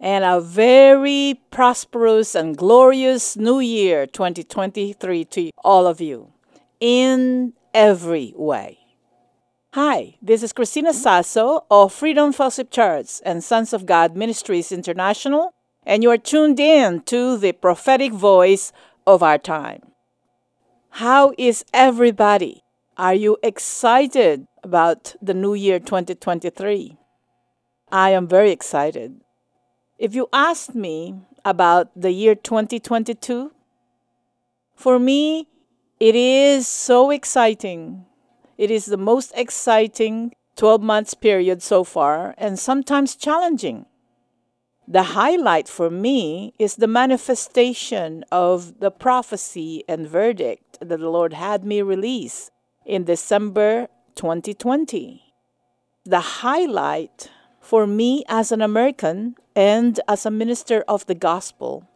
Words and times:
and 0.00 0.24
a 0.24 0.40
very 0.40 1.40
prosperous 1.50 2.34
and 2.34 2.56
glorious 2.56 3.36
new 3.36 3.60
year 3.60 4.06
2023 4.06 5.24
to 5.24 5.50
all 5.64 5.86
of 5.86 6.00
you 6.00 6.32
in 6.80 7.54
every 7.72 8.32
way. 8.36 8.78
Hi, 9.72 10.16
this 10.22 10.42
is 10.42 10.52
Cristina 10.52 10.92
Sasso 10.92 11.66
of 11.70 11.92
Freedom 11.92 12.32
Fellowship 12.32 12.70
Church 12.70 13.20
and 13.24 13.44
Sons 13.44 13.72
of 13.72 13.84
God 13.84 14.16
Ministries 14.16 14.72
International, 14.72 15.52
and 15.84 16.02
you 16.02 16.10
are 16.10 16.18
tuned 16.18 16.58
in 16.58 17.02
to 17.02 17.36
the 17.36 17.52
prophetic 17.52 18.12
voice 18.12 18.72
of 19.06 19.22
our 19.22 19.38
time. 19.38 19.82
How 20.90 21.34
is 21.36 21.64
everybody? 21.74 22.62
Are 22.96 23.14
you 23.14 23.36
excited 23.42 24.46
about 24.62 25.14
the 25.20 25.34
new 25.34 25.52
year 25.52 25.78
2023? 25.78 26.96
I 27.92 28.10
am 28.10 28.26
very 28.26 28.50
excited. 28.50 29.20
If 29.98 30.14
you 30.14 30.28
asked 30.30 30.74
me 30.74 31.14
about 31.44 31.88
the 31.96 32.10
year 32.10 32.34
2022, 32.34 33.50
for 34.74 34.98
me, 34.98 35.48
it 35.98 36.14
is 36.14 36.68
so 36.68 37.10
exciting. 37.10 38.04
It 38.58 38.70
is 38.70 38.84
the 38.84 38.98
most 38.98 39.32
exciting 39.34 40.34
12 40.56 40.82
months 40.82 41.14
period 41.14 41.62
so 41.62 41.82
far 41.82 42.34
and 42.36 42.58
sometimes 42.58 43.16
challenging. 43.16 43.86
The 44.86 45.02
highlight 45.02 45.66
for 45.66 45.88
me 45.88 46.52
is 46.58 46.76
the 46.76 46.86
manifestation 46.86 48.22
of 48.30 48.80
the 48.80 48.90
prophecy 48.90 49.82
and 49.88 50.06
verdict 50.06 50.78
that 50.80 51.00
the 51.00 51.10
Lord 51.10 51.32
had 51.32 51.64
me 51.64 51.80
release 51.80 52.50
in 52.84 53.04
December 53.04 53.88
2020. 54.14 55.22
The 56.04 56.20
highlight 56.20 57.30
for 57.60 57.86
me 57.86 58.24
as 58.28 58.52
an 58.52 58.60
American 58.60 59.36
and 59.56 59.98
as 60.06 60.26
a 60.26 60.30
minister 60.30 60.84
of 60.86 61.06
the 61.06 61.14
gospel 61.14 61.88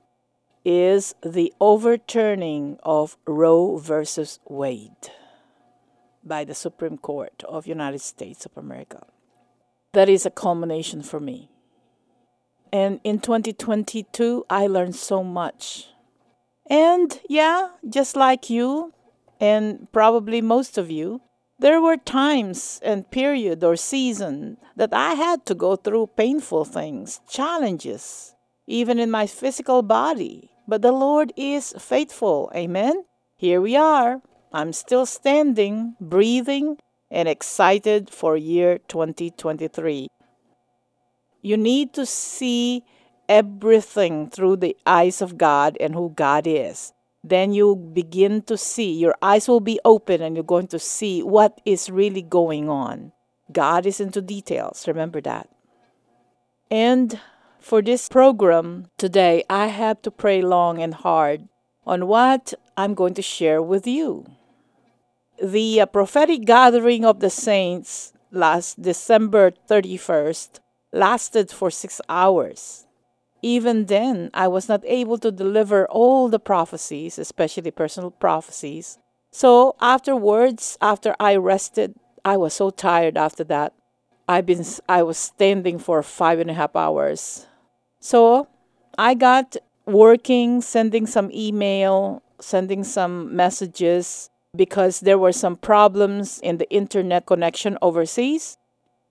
is 0.65 1.15
the 1.23 1.53
overturning 1.61 2.79
of 2.83 3.19
Roe 3.27 3.77
versus 3.77 4.41
Wade 4.49 5.11
by 6.25 6.45
the 6.45 6.55
Supreme 6.55 6.97
Court 6.97 7.45
of 7.47 7.67
United 7.67 8.01
States 8.01 8.47
of 8.47 8.57
America. 8.57 9.07
That 9.93 10.09
is 10.09 10.25
a 10.25 10.31
culmination 10.31 11.03
for 11.03 11.21
me. 11.21 11.51
And 12.73 13.01
in 13.05 13.21
2022, 13.21 14.47
I 14.49 14.67
learned 14.67 14.97
so 14.97 15.23
much. 15.23 15.89
And 16.69 17.21
yeah, 17.29 17.71
just 17.89 18.17
like 18.17 18.49
you, 18.49 18.95
and 19.39 19.91
probably 19.93 20.41
most 20.41 20.79
of 20.79 20.91
you, 20.91 21.21
there 21.61 21.81
were 21.81 21.99
times 21.99 22.81
and 22.83 23.11
period 23.11 23.63
or 23.63 23.77
season 23.77 24.57
that 24.77 24.95
I 24.95 25.13
had 25.13 25.45
to 25.47 25.55
go 25.55 25.77
through 25.77 26.17
painful 26.17 26.65
things, 26.65 27.21
challenges, 27.29 28.35
even 28.67 28.99
in 28.99 29.11
my 29.11 29.27
physical 29.27 29.83
body. 29.83 30.51
But 30.67 30.81
the 30.81 30.93
Lord 30.93 31.35
is 31.37 31.75
faithful. 31.79 32.51
Amen. 32.55 33.05
Here 33.37 33.61
we 33.61 33.77
are. 33.77 34.23
I'm 34.53 34.73
still 34.73 35.05
standing, 35.05 35.97
breathing, 36.01 36.79
and 37.11 37.29
excited 37.29 38.09
for 38.09 38.37
year 38.39 38.79
2023. 38.89 40.09
You 41.43 41.57
need 41.57 41.93
to 41.93 42.07
see 42.07 42.85
everything 43.29 44.31
through 44.31 44.57
the 44.57 44.77
eyes 44.87 45.21
of 45.21 45.37
God 45.37 45.77
and 45.79 45.95
who 45.95 46.11
God 46.11 46.47
is 46.47 46.95
then 47.23 47.53
you 47.53 47.77
begin 47.77 48.43
to 48.43 48.57
see, 48.57 48.93
your 48.93 49.15
eyes 49.21 49.49
will 49.49 49.61
be 49.61 49.79
open 49.85 50.23
and 50.23 50.37
you're 50.37 50.45
going 50.45 50.69
to 50.69 50.79
see 50.79 51.23
what 51.23 51.61
is 51.65 51.91
really 51.91 52.23
going 52.23 52.69
on. 52.69 53.13
God 53.53 53.85
is 53.87 54.01
into 54.01 54.23
details, 54.23 54.87
remember 54.89 55.21
that. 55.23 55.49
And 56.71 57.21
for 57.59 57.83
this 57.83 58.09
program 58.09 58.87
today, 58.97 59.45
I 59.51 59.67
have 59.67 60.01
to 60.03 60.11
pray 60.11 60.41
long 60.41 60.81
and 60.81 60.95
hard 60.95 61.49
on 61.87 62.07
what 62.07 62.55
I'm 62.77 62.95
going 62.95 63.15
to 63.15 63.23
share 63.23 63.61
with 63.61 63.87
you. 63.87 64.25
The 65.43 65.81
uh, 65.81 65.87
prophetic 65.87 66.45
gathering 66.45 67.05
of 67.05 67.21
the 67.21 67.31
saints 67.31 68.13
last 68.31 68.81
December 68.81 69.53
31st 69.69 70.61
lasted 70.93 71.51
for 71.51 71.71
six 71.71 72.01
hours. 72.09 72.87
Even 73.43 73.87
then, 73.87 74.31
I 74.35 74.49
was 74.49 74.69
not 74.69 74.83
able 74.85 75.19
to 75.19 75.31
deliver 75.31 75.87
all 75.89 76.29
the 76.29 76.39
prophecies, 76.39 77.19
especially 77.19 77.71
personal 77.71 78.11
prophecies. 78.11 78.99
So 79.31 79.77
afterwards, 79.81 80.77
after 80.81 81.15
I 81.19 81.37
rested, 81.37 81.95
I 82.25 82.37
was 82.37 82.55
so 82.55 82.71
tired 82.71 83.17
after 83.17 83.45
that. 83.45 83.73
I've 84.29 84.47
been 84.47 84.65
I 84.89 85.03
was 85.03 85.19
standing 85.19 85.79
for 85.79 86.03
five 86.03 86.39
and 86.39 86.51
a 86.51 86.55
half 86.55 86.77
hours. 86.77 87.47
So 87.99 88.49
I 88.99 89.15
got 89.15 89.57
working, 89.87 90.61
sending 90.61 91.07
some 91.07 91.31
email, 91.33 92.23
sending 92.41 92.85
some 92.85 93.35
messages 93.35 94.31
because 94.55 95.01
there 95.01 95.19
were 95.19 95.33
some 95.33 95.57
problems 95.57 96.39
in 96.41 96.59
the 96.59 96.71
internet 96.71 97.27
connection 97.27 97.79
overseas 97.83 98.57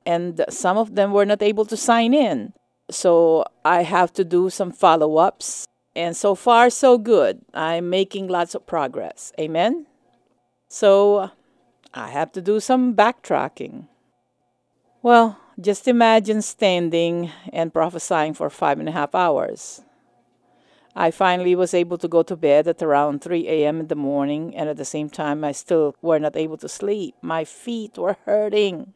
and 0.06 0.44
some 0.50 0.78
of 0.78 0.96
them 0.96 1.12
were 1.12 1.26
not 1.26 1.42
able 1.42 1.66
to 1.66 1.78
sign 1.78 2.14
in. 2.14 2.54
So 2.90 3.46
I 3.64 3.84
have 3.84 4.14
to 4.14 4.24
do 4.24 4.50
some 4.50 4.72
follow 4.72 5.18
ups. 5.18 5.68
And 5.96 6.16
so 6.16 6.36
far, 6.36 6.70
so 6.70 6.98
good. 6.98 7.42
I'm 7.54 7.90
making 7.90 8.28
lots 8.28 8.56
of 8.56 8.66
progress. 8.66 9.34
Amen. 9.40 9.86
So 10.68 11.32
I 11.94 12.10
have 12.10 12.32
to 12.34 12.42
do 12.42 12.60
some 12.60 12.94
backtracking. 12.94 13.88
Well, 15.02 15.40
just 15.60 15.88
imagine 15.88 16.42
standing 16.42 17.32
and 17.52 17.74
prophesying 17.74 18.34
for 18.34 18.50
five 18.50 18.80
and 18.80 18.88
a 18.88 18.94
half 18.94 19.16
hours. 19.16 19.82
I 20.96 21.12
finally 21.12 21.56
was 21.56 21.74
able 21.74 21.98
to 22.00 22.08
go 22.08 22.24
to 22.24 22.36
bed 22.36 22.68
at 22.68 22.82
around 22.82 23.22
3 23.22 23.48
a.m. 23.48 23.80
in 23.80 23.88
the 23.88 23.96
morning, 23.96 24.56
and 24.56 24.68
at 24.70 24.78
the 24.78 24.86
same 24.86 25.10
time, 25.10 25.44
I 25.44 25.52
still 25.52 25.96
were 26.02 26.20
not 26.20 26.36
able 26.36 26.58
to 26.58 26.70
sleep. 26.70 27.16
My 27.22 27.46
feet 27.46 27.98
were 27.98 28.18
hurting. 28.26 28.94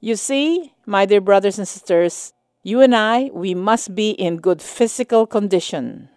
You 0.00 0.16
see, 0.16 0.74
my 0.84 1.06
dear 1.06 1.20
brothers 1.20 1.58
and 1.58 1.66
sisters, 1.66 2.32
you 2.66 2.80
and 2.80 2.96
I, 2.96 3.30
we 3.32 3.54
must 3.54 3.94
be 3.94 4.10
in 4.10 4.38
good 4.38 4.60
physical 4.60 5.24
condition. 5.24 6.08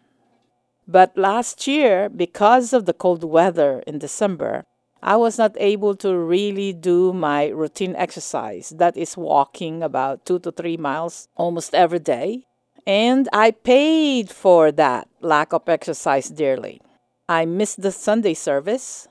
But 0.87 1.15
last 1.15 1.67
year, 1.67 2.09
because 2.09 2.73
of 2.73 2.87
the 2.87 2.93
cold 2.93 3.23
weather 3.23 3.83
in 3.85 3.99
December, 3.99 4.65
I 5.03 5.15
was 5.15 5.37
not 5.37 5.55
able 5.59 5.93
to 5.97 6.17
really 6.17 6.73
do 6.73 7.13
my 7.13 7.49
routine 7.49 7.95
exercise. 7.95 8.73
That 8.75 8.97
is 8.97 9.15
walking 9.15 9.83
about 9.83 10.25
two 10.25 10.39
to 10.39 10.51
three 10.51 10.75
miles 10.75 11.27
almost 11.35 11.75
every 11.75 11.99
day. 11.99 12.47
And 12.87 13.29
I 13.31 13.51
paid 13.51 14.31
for 14.31 14.71
that 14.71 15.07
lack 15.21 15.53
of 15.53 15.69
exercise 15.69 16.29
dearly. 16.29 16.81
I 17.29 17.45
missed 17.45 17.83
the 17.83 17.91
Sunday 17.91 18.33
service. 18.33 19.07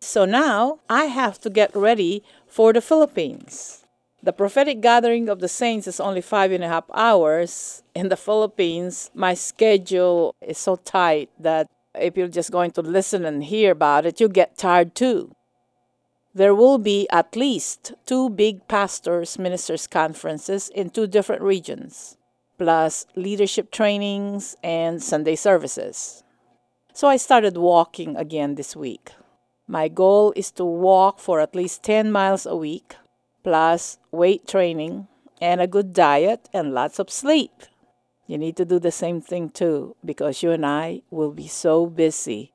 So 0.00 0.24
now 0.24 0.80
I 0.88 1.04
have 1.04 1.38
to 1.42 1.50
get 1.50 1.76
ready 1.76 2.24
for 2.48 2.72
the 2.72 2.80
Philippines. 2.80 3.81
The 4.24 4.32
prophetic 4.32 4.80
gathering 4.80 5.28
of 5.28 5.40
the 5.40 5.48
saints 5.48 5.88
is 5.88 5.98
only 5.98 6.20
five 6.20 6.52
and 6.52 6.62
a 6.62 6.68
half 6.68 6.84
hours. 6.94 7.82
In 7.92 8.08
the 8.08 8.16
Philippines, 8.16 9.10
my 9.14 9.34
schedule 9.34 10.36
is 10.40 10.58
so 10.58 10.76
tight 10.76 11.28
that 11.40 11.66
if 11.98 12.16
you're 12.16 12.28
just 12.28 12.52
going 12.52 12.70
to 12.72 12.82
listen 12.82 13.24
and 13.24 13.42
hear 13.42 13.72
about 13.72 14.06
it, 14.06 14.20
you 14.20 14.28
get 14.28 14.56
tired 14.56 14.94
too. 14.94 15.34
There 16.32 16.54
will 16.54 16.78
be 16.78 17.08
at 17.10 17.34
least 17.34 17.94
two 18.06 18.30
big 18.30 18.68
pastors' 18.68 19.40
ministers' 19.40 19.88
conferences 19.88 20.68
in 20.68 20.90
two 20.90 21.08
different 21.08 21.42
regions, 21.42 22.16
plus 22.58 23.06
leadership 23.16 23.72
trainings 23.72 24.54
and 24.62 25.02
Sunday 25.02 25.34
services. 25.34 26.22
So 26.94 27.08
I 27.08 27.16
started 27.16 27.56
walking 27.56 28.16
again 28.16 28.54
this 28.54 28.76
week. 28.76 29.10
My 29.66 29.88
goal 29.88 30.32
is 30.36 30.52
to 30.52 30.64
walk 30.64 31.18
for 31.18 31.40
at 31.40 31.56
least 31.56 31.82
10 31.82 32.12
miles 32.12 32.46
a 32.46 32.54
week 32.56 32.94
plus 33.42 33.98
weight 34.10 34.46
training 34.46 35.08
and 35.40 35.60
a 35.60 35.66
good 35.66 35.92
diet 35.92 36.48
and 36.52 36.72
lots 36.72 36.98
of 36.98 37.10
sleep. 37.10 37.52
You 38.26 38.38
need 38.38 38.56
to 38.56 38.64
do 38.64 38.78
the 38.78 38.92
same 38.92 39.20
thing 39.20 39.50
too 39.50 39.96
because 40.04 40.42
you 40.42 40.52
and 40.52 40.64
I 40.64 41.02
will 41.10 41.32
be 41.32 41.48
so 41.48 41.86
busy. 41.86 42.52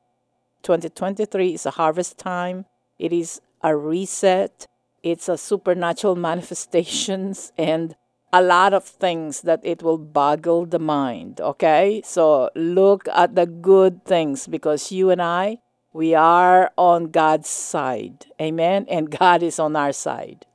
2023 0.63 1.54
is 1.54 1.66
a 1.66 1.72
harvest 1.72 2.18
time, 2.18 2.66
it 2.98 3.13
is 3.13 3.42
a 3.62 3.75
reset, 3.75 4.68
it's 5.04 5.30
a 5.30 5.38
supernatural 5.38 6.16
manifestations, 6.30 7.51
and 7.57 7.95
a 8.33 8.42
lot 8.42 8.74
of 8.74 8.83
things 8.83 9.42
that 9.42 9.62
it 9.63 9.81
will 9.81 9.98
boggle 9.98 10.66
the 10.66 10.80
mind, 10.80 11.40
okay? 11.40 12.01
So 12.04 12.50
look 12.56 13.07
at 13.13 13.36
the 13.36 13.45
good 13.45 14.04
things 14.06 14.48
because 14.48 14.92
you 14.92 15.10
and 15.10 15.22
I, 15.22 15.60
we 15.94 16.13
are 16.13 16.72
on 16.78 17.12
God's 17.12 17.50
side. 17.50 18.25
Amen? 18.42 18.86
And 18.90 19.10
God 19.19 19.44
is 19.44 19.60
on 19.60 19.75
our 19.75 19.94
side. 19.94 20.45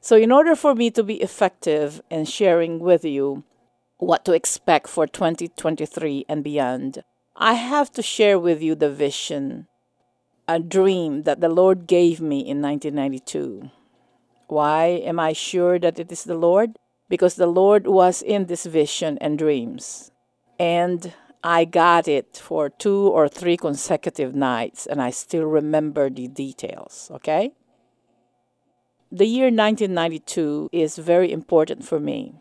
So, 0.00 0.16
in 0.16 0.32
order 0.32 0.56
for 0.56 0.74
me 0.74 0.90
to 0.92 1.02
be 1.02 1.20
effective 1.20 2.00
in 2.10 2.24
sharing 2.24 2.78
with 2.78 3.04
you 3.04 3.44
what 3.98 4.24
to 4.24 4.32
expect 4.32 4.88
for 4.88 5.06
2023 5.06 6.24
and 6.26 6.42
beyond, 6.42 7.04
I 7.36 7.54
have 7.54 7.92
to 7.92 8.02
share 8.02 8.38
with 8.38 8.62
you 8.62 8.74
the 8.74 8.90
vision, 8.90 9.68
a 10.48 10.58
dream 10.58 11.24
that 11.24 11.42
the 11.42 11.50
Lord 11.50 11.86
gave 11.86 12.20
me 12.20 12.40
in 12.40 12.62
1992. 12.62 13.70
Why 14.48 14.86
am 14.86 15.20
I 15.20 15.34
sure 15.34 15.78
that 15.78 15.98
it 15.98 16.10
is 16.10 16.24
the 16.24 16.34
Lord? 16.34 16.78
Because 17.10 17.34
the 17.34 17.46
Lord 17.46 17.86
was 17.86 18.22
in 18.22 18.46
this 18.46 18.64
vision 18.64 19.18
and 19.20 19.38
dreams. 19.38 20.10
And 20.58 21.12
I 21.44 21.66
got 21.66 22.08
it 22.08 22.40
for 22.42 22.70
two 22.70 23.08
or 23.08 23.28
three 23.28 23.56
consecutive 23.56 24.34
nights, 24.34 24.86
and 24.86 25.00
I 25.00 25.10
still 25.10 25.44
remember 25.44 26.08
the 26.08 26.28
details, 26.28 27.10
okay? 27.14 27.52
The 29.12 29.26
year 29.26 29.46
1992 29.46 30.68
is 30.70 30.96
very 30.96 31.32
important 31.32 31.84
for 31.84 31.98
me, 31.98 32.34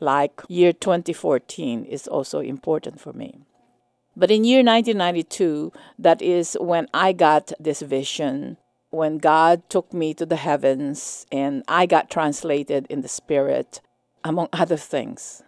like 0.00 0.40
year 0.48 0.72
2014 0.72 1.84
is 1.84 2.06
also 2.06 2.38
important 2.38 3.00
for 3.00 3.12
me. 3.12 3.40
But 4.14 4.30
in 4.30 4.44
year 4.44 4.62
1992, 4.62 5.72
that 5.98 6.22
is 6.22 6.56
when 6.60 6.86
I 6.94 7.12
got 7.12 7.50
this 7.58 7.82
vision, 7.82 8.56
when 8.90 9.18
God 9.18 9.68
took 9.68 9.92
me 9.92 10.14
to 10.14 10.24
the 10.24 10.36
heavens 10.36 11.26
and 11.32 11.64
I 11.66 11.86
got 11.86 12.08
translated 12.08 12.86
in 12.88 13.00
the 13.00 13.08
spirit, 13.08 13.80
among 14.22 14.48
other 14.52 14.76
things. 14.76 15.42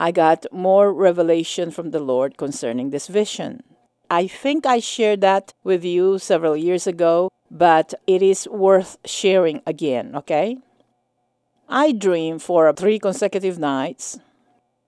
I 0.00 0.10
got 0.10 0.46
more 0.50 0.90
revelation 0.90 1.70
from 1.70 1.90
the 1.90 2.00
Lord 2.00 2.38
concerning 2.38 2.90
this 2.90 3.08
vision. 3.08 3.62
I 4.08 4.26
think 4.26 4.64
I 4.64 4.80
shared 4.80 5.20
that 5.20 5.52
with 5.62 5.84
you 5.84 6.18
several 6.18 6.56
years 6.56 6.86
ago, 6.86 7.28
but 7.54 7.94
it 8.08 8.20
is 8.20 8.48
worth 8.48 8.98
sharing 9.04 9.62
again, 9.64 10.16
okay? 10.16 10.58
I 11.68 11.92
dreamed 11.92 12.42
for 12.42 12.70
three 12.72 12.98
consecutive 12.98 13.60
nights 13.60 14.18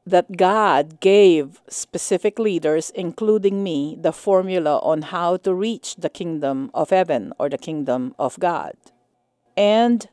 that 0.05 0.37
God 0.37 1.01
gave 1.01 1.61
specific 1.69 2.39
leaders, 2.39 2.91
including 2.91 3.63
me, 3.63 3.97
the 3.99 4.13
formula 4.13 4.79
on 4.83 5.03
how 5.03 5.37
to 5.39 5.55
reach 5.55 5.95
the 5.97 6.11
kingdom 6.11 6.71
of 6.75 6.91
heaven 6.91 7.33
or 7.39 7.49
the 7.49 7.59
kingdom 7.59 8.15
of 8.19 8.39
God. 8.39 8.75
And 9.57 10.09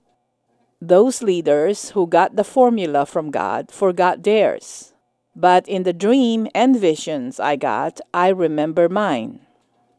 those 0.79 1.23
leaders 1.23 1.91
who 1.91 2.05
got 2.05 2.35
the 2.35 2.43
formula 2.43 3.05
from 3.05 3.31
God 3.31 3.71
forgot 3.71 4.23
theirs. 4.23 4.93
But 5.35 5.67
in 5.67 5.83
the 5.83 5.93
dream 5.93 6.47
and 6.53 6.79
visions 6.79 7.39
I 7.39 7.55
got, 7.55 7.99
I 8.13 8.29
remember 8.29 8.89
mine. 8.89 9.39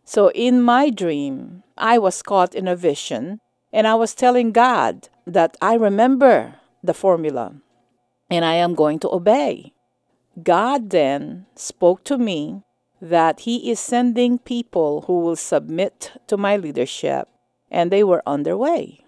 So 0.05 0.31
in 0.31 0.62
my 0.62 0.91
dream, 0.91 1.63
I 1.76 1.99
was 1.99 2.23
caught 2.23 2.55
in 2.55 2.69
a 2.69 2.76
vision 2.76 3.41
and 3.73 3.87
I 3.87 3.94
was 3.94 4.15
telling 4.15 4.53
God 4.53 5.09
that 5.26 5.56
I 5.61 5.75
remember 5.75 6.56
the 6.82 6.94
formula 6.94 7.55
and 8.31 8.44
I 8.44 8.55
am 8.55 8.75
going 8.75 8.99
to 9.00 9.12
obey. 9.12 9.73
God 10.43 10.91
then 10.91 11.47
spoke 11.55 12.05
to 12.05 12.19
me 12.19 12.62
that 13.00 13.41
He 13.41 13.71
is 13.71 13.79
sending 13.79 14.38
people 14.38 15.03
who 15.06 15.21
will 15.21 15.37
submit 15.37 16.12
to 16.26 16.37
my 16.37 16.56
leadership, 16.56 17.29
and 17.71 17.91
they 17.91 18.03
were 18.03 18.23
on 18.27 18.43
their 18.43 18.56
way. 18.56 19.05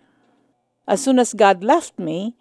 As 0.86 1.02
soon 1.02 1.18
as 1.18 1.34
God 1.34 1.64
left 1.64 1.98
me, 1.98 2.36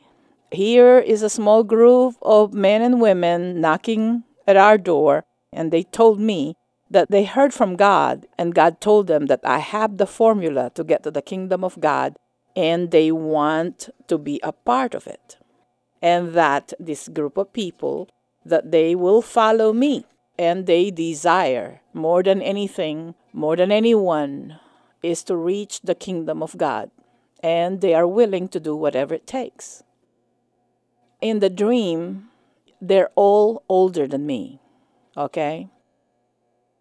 here 0.51 1.00
is 1.00 1.24
a 1.24 1.30
small 1.30 1.63
group 1.63 2.16
of 2.21 2.54
men 2.54 2.81
and 2.81 3.01
women 3.01 3.60
knocking 3.60 4.24
at 4.45 4.57
our 4.57 4.78
door, 4.78 5.25
and 5.51 5.71
they 5.71 5.83
told 5.83 6.19
me 6.19 6.56
that 6.89 7.09
they 7.09 7.25
heard 7.25 7.53
from 7.53 7.75
God, 7.75 8.27
and 8.37 8.53
God 8.53 8.79
told 8.79 9.07
them 9.07 9.25
that 9.25 9.41
I 9.43 9.59
have 9.59 9.97
the 9.97 10.05
formula 10.05 10.71
to 10.75 10.83
get 10.83 11.03
to 11.03 11.11
the 11.11 11.21
kingdom 11.21 11.63
of 11.63 11.79
God, 11.79 12.15
and 12.55 12.91
they 12.91 13.11
want 13.11 13.89
to 14.07 14.17
be 14.17 14.39
a 14.43 14.51
part 14.51 14.93
of 14.93 15.07
it. 15.07 15.37
And 16.01 16.33
that 16.33 16.73
this 16.79 17.07
group 17.07 17.37
of 17.37 17.53
people, 17.53 18.09
that 18.45 18.71
they 18.71 18.95
will 18.95 19.21
follow 19.21 19.73
me, 19.73 20.05
and 20.37 20.67
they 20.67 20.91
desire 20.91 21.81
more 21.93 22.21
than 22.21 22.41
anything, 22.41 23.15
more 23.33 23.55
than 23.55 23.71
anyone, 23.71 24.59
is 25.01 25.23
to 25.23 25.35
reach 25.35 25.81
the 25.81 25.95
kingdom 25.95 26.43
of 26.43 26.57
God, 26.57 26.91
and 27.41 27.81
they 27.81 27.93
are 27.93 28.07
willing 28.07 28.47
to 28.49 28.59
do 28.59 28.75
whatever 28.75 29.15
it 29.15 29.27
takes. 29.27 29.83
In 31.21 31.39
the 31.39 31.49
dream, 31.49 32.29
they're 32.79 33.09
all 33.15 33.63
older 33.67 34.07
than 34.07 34.25
me, 34.25 34.59
okay? 35.17 35.69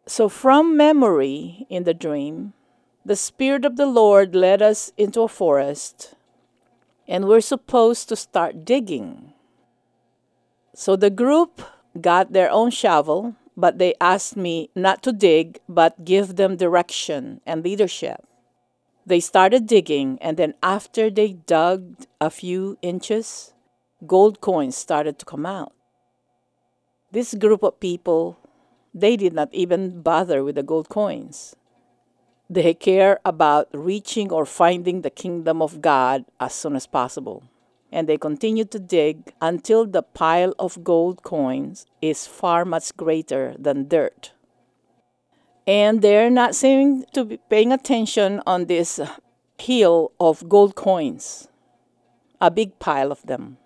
So, 0.06 0.28
from 0.28 0.76
memory 0.76 1.66
in 1.70 1.84
the 1.84 1.94
dream, 1.94 2.52
the 3.06 3.16
Spirit 3.16 3.64
of 3.64 3.76
the 3.76 3.86
Lord 3.86 4.34
led 4.34 4.60
us 4.60 4.92
into 4.98 5.22
a 5.22 5.28
forest, 5.28 6.14
and 7.08 7.24
we're 7.24 7.40
supposed 7.40 8.10
to 8.10 8.16
start 8.16 8.66
digging. 8.66 9.32
So, 10.74 10.94
the 10.94 11.08
group 11.08 11.62
got 11.98 12.32
their 12.32 12.50
own 12.50 12.70
shovel, 12.70 13.36
but 13.56 13.78
they 13.78 13.94
asked 13.98 14.36
me 14.36 14.68
not 14.74 15.02
to 15.04 15.12
dig, 15.12 15.60
but 15.70 16.04
give 16.04 16.36
them 16.36 16.56
direction 16.56 17.40
and 17.46 17.64
leadership. 17.64 18.26
They 19.06 19.20
started 19.20 19.66
digging, 19.66 20.18
and 20.20 20.36
then 20.36 20.52
after 20.62 21.08
they 21.08 21.32
dug 21.32 22.04
a 22.20 22.28
few 22.28 22.76
inches, 22.82 23.54
gold 24.06 24.42
coins 24.42 24.76
started 24.76 25.18
to 25.18 25.24
come 25.24 25.46
out. 25.46 25.72
This 27.10 27.32
group 27.34 27.62
of 27.62 27.80
people 27.80 28.38
they 28.94 29.16
did 29.16 29.32
not 29.32 29.52
even 29.52 30.00
bother 30.00 30.44
with 30.44 30.54
the 30.54 30.62
gold 30.62 30.88
coins. 30.88 31.56
They 32.48 32.74
care 32.74 33.18
about 33.24 33.68
reaching 33.72 34.30
or 34.30 34.46
finding 34.46 35.02
the 35.02 35.10
kingdom 35.10 35.60
of 35.60 35.80
God 35.80 36.24
as 36.38 36.54
soon 36.54 36.76
as 36.76 36.86
possible. 36.86 37.42
And 37.90 38.08
they 38.08 38.18
continue 38.18 38.64
to 38.66 38.78
dig 38.78 39.32
until 39.40 39.86
the 39.86 40.02
pile 40.02 40.54
of 40.58 40.84
gold 40.84 41.22
coins 41.22 41.86
is 42.00 42.26
far 42.26 42.64
much 42.64 42.96
greater 42.96 43.54
than 43.58 43.88
dirt. 43.88 44.32
And 45.66 46.02
they're 46.02 46.30
not 46.30 46.54
seeming 46.54 47.04
to 47.14 47.24
be 47.24 47.38
paying 47.48 47.72
attention 47.72 48.42
on 48.46 48.66
this 48.66 49.00
hill 49.58 50.12
of 50.20 50.48
gold 50.48 50.74
coins, 50.76 51.48
a 52.40 52.50
big 52.50 52.78
pile 52.78 53.10
of 53.10 53.22
them. 53.22 53.56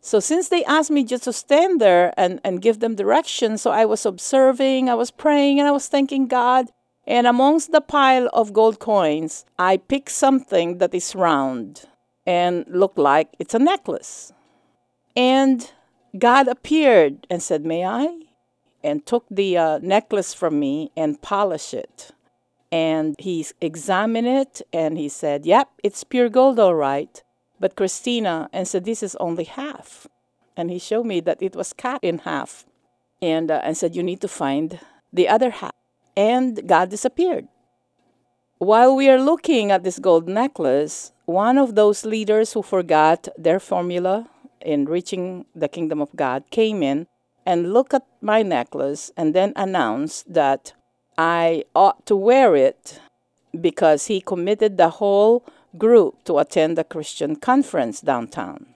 So 0.00 0.18
since 0.18 0.48
they 0.48 0.64
asked 0.64 0.90
me 0.90 1.04
just 1.04 1.24
to 1.24 1.32
stand 1.32 1.80
there 1.80 2.14
and, 2.16 2.40
and 2.42 2.62
give 2.62 2.80
them 2.80 2.94
direction, 2.94 3.58
so 3.58 3.70
I 3.70 3.84
was 3.84 4.06
observing, 4.06 4.88
I 4.88 4.94
was 4.94 5.10
praying, 5.10 5.58
and 5.58 5.68
I 5.68 5.72
was 5.72 5.88
thanking 5.88 6.26
God. 6.26 6.70
And 7.06 7.26
amongst 7.26 7.72
the 7.72 7.80
pile 7.80 8.28
of 8.32 8.52
gold 8.52 8.78
coins, 8.78 9.44
I 9.58 9.76
picked 9.76 10.10
something 10.10 10.78
that 10.78 10.94
is 10.94 11.14
round 11.14 11.86
and 12.26 12.64
looked 12.68 12.98
like 12.98 13.28
it's 13.38 13.54
a 13.54 13.58
necklace. 13.58 14.32
And 15.16 15.70
God 16.18 16.48
appeared 16.48 17.26
and 17.28 17.42
said, 17.42 17.64
May 17.64 17.84
I? 17.84 18.20
And 18.82 19.04
took 19.04 19.26
the 19.30 19.58
uh, 19.58 19.78
necklace 19.82 20.32
from 20.32 20.58
me 20.58 20.90
and 20.96 21.20
polished 21.20 21.74
it. 21.74 22.12
And 22.72 23.16
he 23.18 23.44
examined 23.60 24.28
it 24.28 24.62
and 24.72 24.96
he 24.96 25.08
said, 25.08 25.44
Yep, 25.44 25.68
it's 25.82 26.04
pure 26.04 26.28
gold, 26.28 26.58
all 26.58 26.74
right. 26.74 27.22
But 27.60 27.76
Cristina, 27.76 28.48
and 28.52 28.66
said, 28.66 28.84
This 28.84 29.02
is 29.02 29.14
only 29.16 29.44
half. 29.44 30.08
And 30.56 30.70
he 30.70 30.78
showed 30.78 31.06
me 31.06 31.20
that 31.20 31.42
it 31.42 31.54
was 31.54 31.72
cut 31.72 32.02
in 32.02 32.20
half. 32.20 32.66
And, 33.22 33.50
uh, 33.50 33.60
and 33.62 33.76
said, 33.76 33.94
You 33.94 34.02
need 34.02 34.22
to 34.22 34.28
find 34.28 34.80
the 35.12 35.28
other 35.28 35.50
half. 35.50 35.72
And 36.16 36.66
God 36.66 36.88
disappeared. 36.88 37.46
While 38.58 38.96
we 38.96 39.08
are 39.08 39.20
looking 39.20 39.70
at 39.70 39.84
this 39.84 39.98
gold 39.98 40.28
necklace, 40.28 41.12
one 41.26 41.56
of 41.56 41.76
those 41.76 42.04
leaders 42.04 42.52
who 42.52 42.62
forgot 42.62 43.28
their 43.38 43.60
formula 43.60 44.28
in 44.60 44.84
reaching 44.86 45.46
the 45.54 45.68
kingdom 45.68 46.00
of 46.00 46.14
God 46.16 46.44
came 46.50 46.82
in 46.82 47.06
and 47.46 47.72
looked 47.72 47.94
at 47.94 48.06
my 48.20 48.42
necklace 48.42 49.10
and 49.16 49.34
then 49.34 49.52
announced 49.56 50.32
that 50.32 50.74
I 51.16 51.64
ought 51.74 52.04
to 52.06 52.16
wear 52.16 52.54
it 52.54 53.00
because 53.58 54.06
he 54.06 54.20
committed 54.20 54.76
the 54.76 54.90
whole 54.90 55.44
group 55.78 56.24
to 56.24 56.38
attend 56.38 56.78
a 56.78 56.84
Christian 56.84 57.36
conference 57.36 58.00
downtown. 58.00 58.66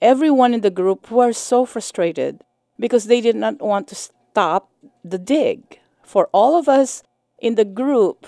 Everyone 0.00 0.54
in 0.54 0.62
the 0.62 0.70
group 0.70 1.10
were 1.10 1.32
so 1.32 1.64
frustrated 1.64 2.42
because 2.78 3.04
they 3.04 3.20
did 3.20 3.36
not 3.36 3.60
want 3.60 3.88
to 3.88 3.94
stop 3.94 4.70
the 5.04 5.18
dig. 5.18 5.80
For 6.02 6.28
all 6.32 6.58
of 6.58 6.68
us 6.68 7.02
in 7.38 7.54
the 7.54 7.64
group 7.64 8.26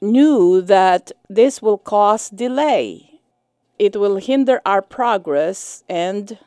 knew 0.00 0.62
that 0.62 1.12
this 1.28 1.62
will 1.62 1.78
cause 1.78 2.30
delay. 2.30 3.20
It 3.78 3.96
will 3.96 4.16
hinder 4.16 4.60
our 4.64 4.82
progress, 4.82 5.84
and 5.88 6.38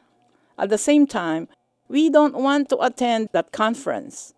at 0.58 0.70
the 0.70 0.78
same 0.78 1.06
time, 1.06 1.48
we 1.88 2.10
don't 2.10 2.36
want 2.36 2.70
to 2.70 2.78
attend 2.80 3.30
that 3.34 3.52
conference. 3.52 4.34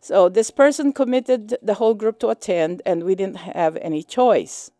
So 0.00 0.28
this 0.28 0.50
person 0.50 0.92
committed 0.92 1.56
the 1.60 1.74
whole 1.74 1.94
group 1.94 2.18
to 2.20 2.28
attend, 2.28 2.82
and 2.86 3.04
we 3.04 3.14
didn't 3.14 3.36
have 3.36 3.76
any 3.76 4.02
choice. 4.02 4.70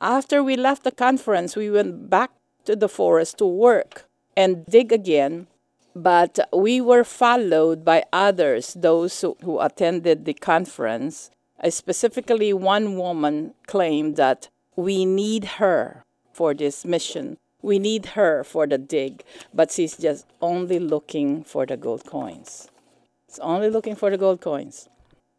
After 0.00 0.42
we 0.42 0.56
left 0.56 0.84
the 0.84 0.92
conference, 0.92 1.56
we 1.56 1.70
went 1.70 2.08
back 2.08 2.30
to 2.64 2.76
the 2.76 2.88
forest 2.88 3.38
to 3.38 3.46
work. 3.46 4.08
and 4.38 4.64
dig 4.66 4.92
again. 4.92 5.48
But 5.96 6.38
we 6.52 6.80
were 6.80 7.02
followed 7.02 7.84
by 7.84 8.04
others, 8.12 8.72
those 8.74 9.20
who, 9.20 9.36
who 9.42 9.58
attended 9.58 10.24
the 10.24 10.34
conference. 10.34 11.30
Uh, 11.58 11.70
specifically, 11.70 12.52
one 12.52 12.96
woman 12.96 13.54
claimed 13.66 14.14
that 14.14 14.48
we 14.76 15.04
need 15.04 15.58
her 15.58 16.04
for 16.32 16.54
this 16.54 16.84
mission. 16.84 17.36
We 17.62 17.80
need 17.80 18.14
her 18.14 18.44
for 18.44 18.68
the 18.68 18.78
dig, 18.78 19.24
but 19.52 19.72
she's 19.72 19.96
just 19.96 20.24
only 20.40 20.78
looking 20.78 21.42
for 21.42 21.66
the 21.66 21.76
gold 21.76 22.06
coins. 22.06 22.68
It's 23.28 23.40
only 23.40 23.68
looking 23.68 23.96
for 23.96 24.08
the 24.08 24.18
gold 24.18 24.40
coins. 24.40 24.88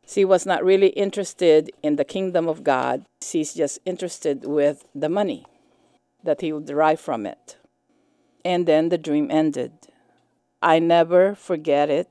She 0.09 0.25
was 0.25 0.43
not 0.43 0.65
really 0.65 0.87
interested 0.87 1.69
in 1.83 1.95
the 1.95 2.03
kingdom 2.03 2.47
of 2.49 2.63
God. 2.63 3.05
She's 3.21 3.53
just 3.53 3.77
interested 3.85 4.43
with 4.43 4.87
the 4.95 5.07
money 5.09 5.45
that 6.23 6.41
he 6.41 6.51
would 6.51 6.65
derive 6.65 6.99
from 6.99 7.27
it. 7.27 7.57
And 8.43 8.65
then 8.65 8.89
the 8.89 8.97
dream 8.97 9.29
ended. 9.29 9.71
I 10.63 10.79
never 10.79 11.35
forget 11.35 11.91
it. 11.91 12.09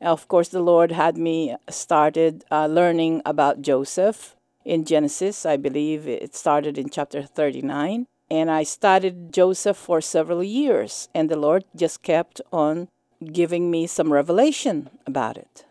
Of 0.00 0.26
course, 0.26 0.48
the 0.48 0.62
Lord 0.62 0.92
had 0.92 1.18
me 1.18 1.54
started 1.68 2.44
uh, 2.50 2.66
learning 2.66 3.20
about 3.26 3.60
Joseph 3.60 4.36
in 4.64 4.86
Genesis. 4.86 5.44
I 5.44 5.58
believe 5.58 6.08
it 6.08 6.34
started 6.34 6.78
in 6.78 6.88
chapter 6.88 7.22
39. 7.22 8.06
And 8.30 8.50
I 8.50 8.62
studied 8.62 9.34
Joseph 9.34 9.76
for 9.76 10.00
several 10.00 10.42
years, 10.42 11.10
and 11.14 11.28
the 11.28 11.36
Lord 11.36 11.64
just 11.76 12.02
kept 12.02 12.40
on 12.50 12.88
giving 13.32 13.70
me 13.70 13.86
some 13.86 14.14
revelation 14.14 14.88
about 15.06 15.36
it. 15.36 15.66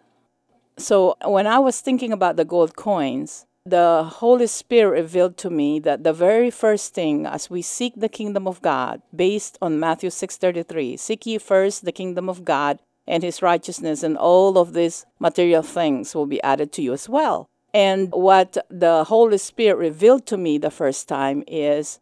So 0.77 1.15
when 1.23 1.45
I 1.45 1.59
was 1.59 1.81
thinking 1.81 2.11
about 2.11 2.35
the 2.35 2.45
gold 2.45 2.75
coins, 2.75 3.45
the 3.65 4.03
Holy 4.03 4.47
Spirit 4.47 5.01
revealed 5.01 5.37
to 5.37 5.49
me 5.49 5.79
that 5.79 6.03
the 6.03 6.13
very 6.13 6.51
first 6.51 6.93
thing 6.93 7.25
as 7.25 7.49
we 7.49 7.61
seek 7.61 7.93
the 7.95 8.09
kingdom 8.09 8.47
of 8.47 8.61
God, 8.61 9.01
based 9.15 9.57
on 9.61 9.79
Matthew 9.79 10.09
6:33, 10.09 10.97
seek 10.97 11.25
ye 11.25 11.37
first 11.37 11.85
the 11.85 11.91
kingdom 11.91 12.27
of 12.27 12.43
God 12.43 12.79
and 13.07 13.23
his 13.23 13.41
righteousness, 13.41 14.03
and 14.03 14.17
all 14.17 14.57
of 14.57 14.73
these 14.73 15.05
material 15.19 15.61
things 15.61 16.15
will 16.15 16.25
be 16.25 16.41
added 16.43 16.71
to 16.73 16.81
you 16.81 16.93
as 16.93 17.07
well. 17.07 17.47
And 17.73 18.11
what 18.11 18.57
the 18.69 19.05
Holy 19.05 19.37
Spirit 19.37 19.77
revealed 19.77 20.25
to 20.27 20.37
me 20.37 20.57
the 20.57 20.71
first 20.71 21.07
time 21.07 21.43
is 21.47 21.99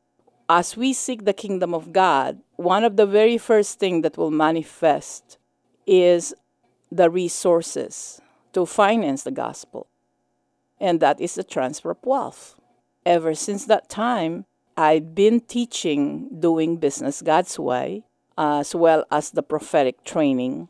as 0.49 0.75
we 0.75 0.91
seek 0.93 1.25
the 1.25 1.33
kingdom 1.33 1.73
of 1.73 1.93
God, 1.93 2.39
one 2.55 2.83
of 2.83 2.97
the 2.97 3.05
very 3.05 3.37
first 3.37 3.79
things 3.79 4.03
that 4.03 4.17
will 4.17 4.31
manifest 4.31 5.37
is 5.85 6.33
the 6.91 7.09
resources 7.09 8.21
to 8.53 8.65
finance 8.65 9.23
the 9.23 9.31
gospel. 9.31 9.87
And 10.79 10.99
that 10.99 11.21
is 11.21 11.35
the 11.35 11.43
transfer 11.43 11.91
of 11.91 11.97
wealth. 12.03 12.55
Ever 13.05 13.33
since 13.35 13.65
that 13.65 13.89
time, 13.89 14.45
I've 14.77 15.13
been 15.13 15.41
teaching 15.41 16.29
doing 16.39 16.77
business 16.77 17.21
God's 17.21 17.59
way, 17.59 18.03
as 18.37 18.73
well 18.73 19.05
as 19.11 19.31
the 19.31 19.43
prophetic 19.43 20.03
training, 20.03 20.69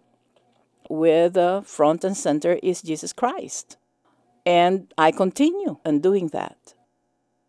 where 0.89 1.29
the 1.29 1.63
front 1.65 2.03
and 2.03 2.17
center 2.17 2.59
is 2.61 2.81
Jesus 2.81 3.13
Christ. 3.13 3.77
And 4.45 4.91
I 4.97 5.11
continue 5.11 5.77
in 5.85 6.01
doing 6.01 6.29
that. 6.29 6.73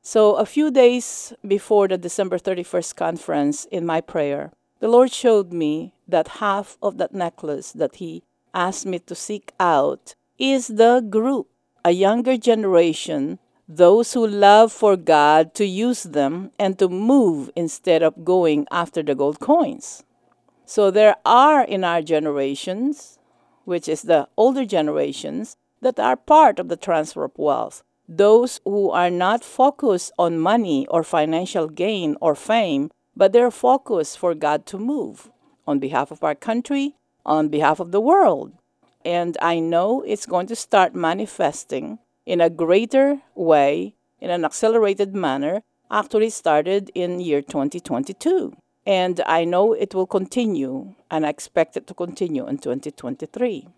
So, 0.02 0.34
a 0.34 0.44
few 0.44 0.70
days 0.70 1.32
before 1.46 1.88
the 1.88 1.96
December 1.96 2.38
31st 2.38 2.96
conference, 2.96 3.64
in 3.66 3.86
my 3.86 4.00
prayer, 4.00 4.52
the 4.80 4.88
Lord 4.88 5.12
showed 5.12 5.52
me 5.52 5.94
that 6.08 6.42
half 6.42 6.76
of 6.82 6.98
that 6.98 7.14
necklace 7.14 7.72
that 7.72 7.96
He 7.96 8.24
asked 8.52 8.84
me 8.84 8.98
to 8.98 9.14
seek 9.14 9.52
out 9.60 10.14
is 10.38 10.68
the 10.68 11.00
group, 11.08 11.48
a 11.84 11.90
younger 11.90 12.36
generation, 12.36 13.38
those 13.68 14.12
who 14.12 14.26
love 14.26 14.72
for 14.72 14.96
God 14.96 15.54
to 15.54 15.64
use 15.64 16.02
them 16.02 16.50
and 16.58 16.78
to 16.78 16.88
move 16.88 17.50
instead 17.56 18.02
of 18.02 18.24
going 18.24 18.66
after 18.70 19.02
the 19.02 19.14
gold 19.14 19.40
coins. 19.40 20.04
So, 20.66 20.90
there 20.90 21.16
are 21.24 21.62
in 21.62 21.84
our 21.84 22.02
generations, 22.02 23.18
which 23.64 23.88
is 23.88 24.02
the 24.02 24.28
older 24.36 24.64
generations, 24.64 25.56
that 25.80 25.98
are 25.98 26.16
part 26.16 26.58
of 26.58 26.68
the 26.68 26.76
transfer 26.76 27.24
of 27.24 27.32
wealth 27.36 27.82
those 28.08 28.60
who 28.64 28.90
are 28.90 29.10
not 29.10 29.44
focused 29.44 30.12
on 30.18 30.38
money 30.38 30.86
or 30.88 31.02
financial 31.02 31.68
gain 31.68 32.16
or 32.20 32.34
fame, 32.34 32.90
but 33.16 33.32
they're 33.32 33.50
focused 33.50 34.18
for 34.18 34.34
God 34.34 34.66
to 34.66 34.78
move 34.78 35.30
on 35.66 35.78
behalf 35.78 36.10
of 36.10 36.22
our 36.22 36.34
country, 36.34 36.96
on 37.24 37.48
behalf 37.48 37.80
of 37.80 37.92
the 37.92 38.00
world. 38.00 38.52
And 39.04 39.36
I 39.42 39.58
know 39.58 40.02
it's 40.02 40.26
going 40.26 40.46
to 40.48 40.56
start 40.56 40.94
manifesting 40.94 41.98
in 42.24 42.40
a 42.40 42.50
greater 42.50 43.20
way, 43.34 43.94
in 44.20 44.30
an 44.30 44.44
accelerated 44.44 45.14
manner, 45.14 45.62
actually 45.90 46.30
started 46.30 46.90
in 46.94 47.20
year 47.20 47.42
2022. 47.42 48.56
And 48.86 49.20
I 49.26 49.44
know 49.44 49.72
it 49.72 49.94
will 49.94 50.06
continue, 50.06 50.94
and 51.10 51.24
I 51.24 51.28
expect 51.28 51.76
it 51.76 51.86
to 51.86 51.94
continue 51.94 52.46
in 52.46 52.58
2023. 52.58 53.68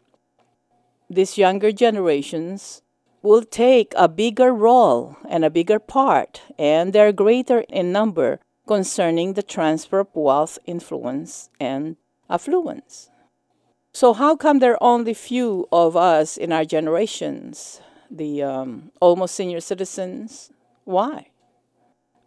These 1.10 1.36
younger 1.36 1.72
generations 1.72 2.82
will 3.22 3.42
take 3.42 3.92
a 3.96 4.08
bigger 4.08 4.52
role 4.52 5.16
and 5.28 5.44
a 5.44 5.50
bigger 5.50 5.78
part, 5.78 6.42
and 6.58 6.92
they're 6.92 7.12
greater 7.12 7.60
in 7.68 7.92
number 7.92 8.40
concerning 8.66 9.34
the 9.34 9.42
transfer 9.42 10.00
of 10.00 10.08
wealth, 10.14 10.58
influence, 10.66 11.50
and 11.60 11.96
affluence. 12.30 13.10
So, 13.94 14.12
how 14.12 14.34
come 14.34 14.58
there 14.58 14.72
are 14.72 14.82
only 14.82 15.14
few 15.14 15.68
of 15.70 15.96
us 15.96 16.36
in 16.36 16.52
our 16.52 16.64
generations, 16.64 17.80
the 18.10 18.42
um, 18.42 18.90
almost 19.00 19.36
senior 19.36 19.60
citizens? 19.60 20.50
Why? 20.84 21.28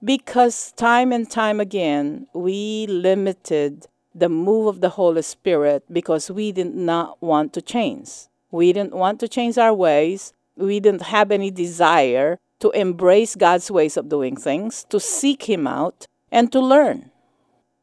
Because 0.01 0.71
time 0.71 1.11
and 1.11 1.29
time 1.29 1.59
again, 1.59 2.27
we 2.33 2.87
limited 2.87 3.87
the 4.15 4.29
move 4.29 4.67
of 4.67 4.79
the 4.79 4.89
Holy 4.89 5.21
Spirit 5.21 5.83
because 5.91 6.31
we 6.31 6.53
did 6.53 6.73
not 6.73 7.21
want 7.21 7.51
to 7.53 7.61
change. 7.61 8.09
We 8.49 8.71
didn't 8.71 8.93
want 8.93 9.19
to 9.19 9.27
change 9.27 9.57
our 9.57 9.73
ways 9.73 10.33
we 10.57 10.79
didn't 10.79 11.03
have 11.03 11.31
any 11.31 11.51
desire 11.51 12.39
to 12.59 12.71
embrace 12.71 13.35
God's 13.35 13.69
ways 13.69 13.97
of 13.97 14.09
doing 14.09 14.35
things, 14.35 14.85
to 14.89 14.99
seek 14.99 15.43
Him 15.43 15.67
out, 15.67 16.07
and 16.31 16.51
to 16.51 16.59
learn. 16.59 17.11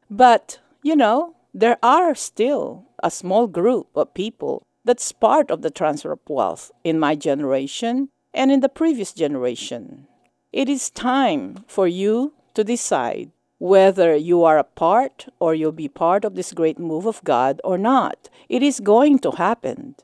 But, 0.09 0.59
you 0.83 0.95
know, 0.95 1.34
there 1.55 1.77
are 1.81 2.13
still 2.13 2.83
a 3.01 3.09
small 3.09 3.47
group 3.47 3.87
of 3.95 4.13
people 4.13 4.67
that's 4.83 5.13
part 5.13 5.49
of 5.49 5.61
the 5.61 5.71
transfer 5.71 6.11
of 6.11 6.19
wealth 6.27 6.69
in 6.83 6.99
my 6.99 7.15
generation 7.15 8.09
and 8.33 8.51
in 8.51 8.59
the 8.59 8.67
previous 8.67 9.13
generation. 9.13 10.05
It 10.51 10.67
is 10.67 10.89
time 10.89 11.63
for 11.65 11.87
you 11.87 12.33
to 12.55 12.65
decide 12.65 13.31
whether 13.57 14.13
you 14.13 14.43
are 14.43 14.57
a 14.57 14.65
part 14.65 15.27
or 15.39 15.55
you'll 15.55 15.71
be 15.71 15.87
part 15.87 16.25
of 16.25 16.35
this 16.35 16.51
great 16.51 16.77
move 16.77 17.05
of 17.05 17.23
God 17.23 17.61
or 17.63 17.77
not. 17.77 18.29
It 18.49 18.61
is 18.61 18.81
going 18.81 19.19
to 19.19 19.31
happen. 19.31 19.95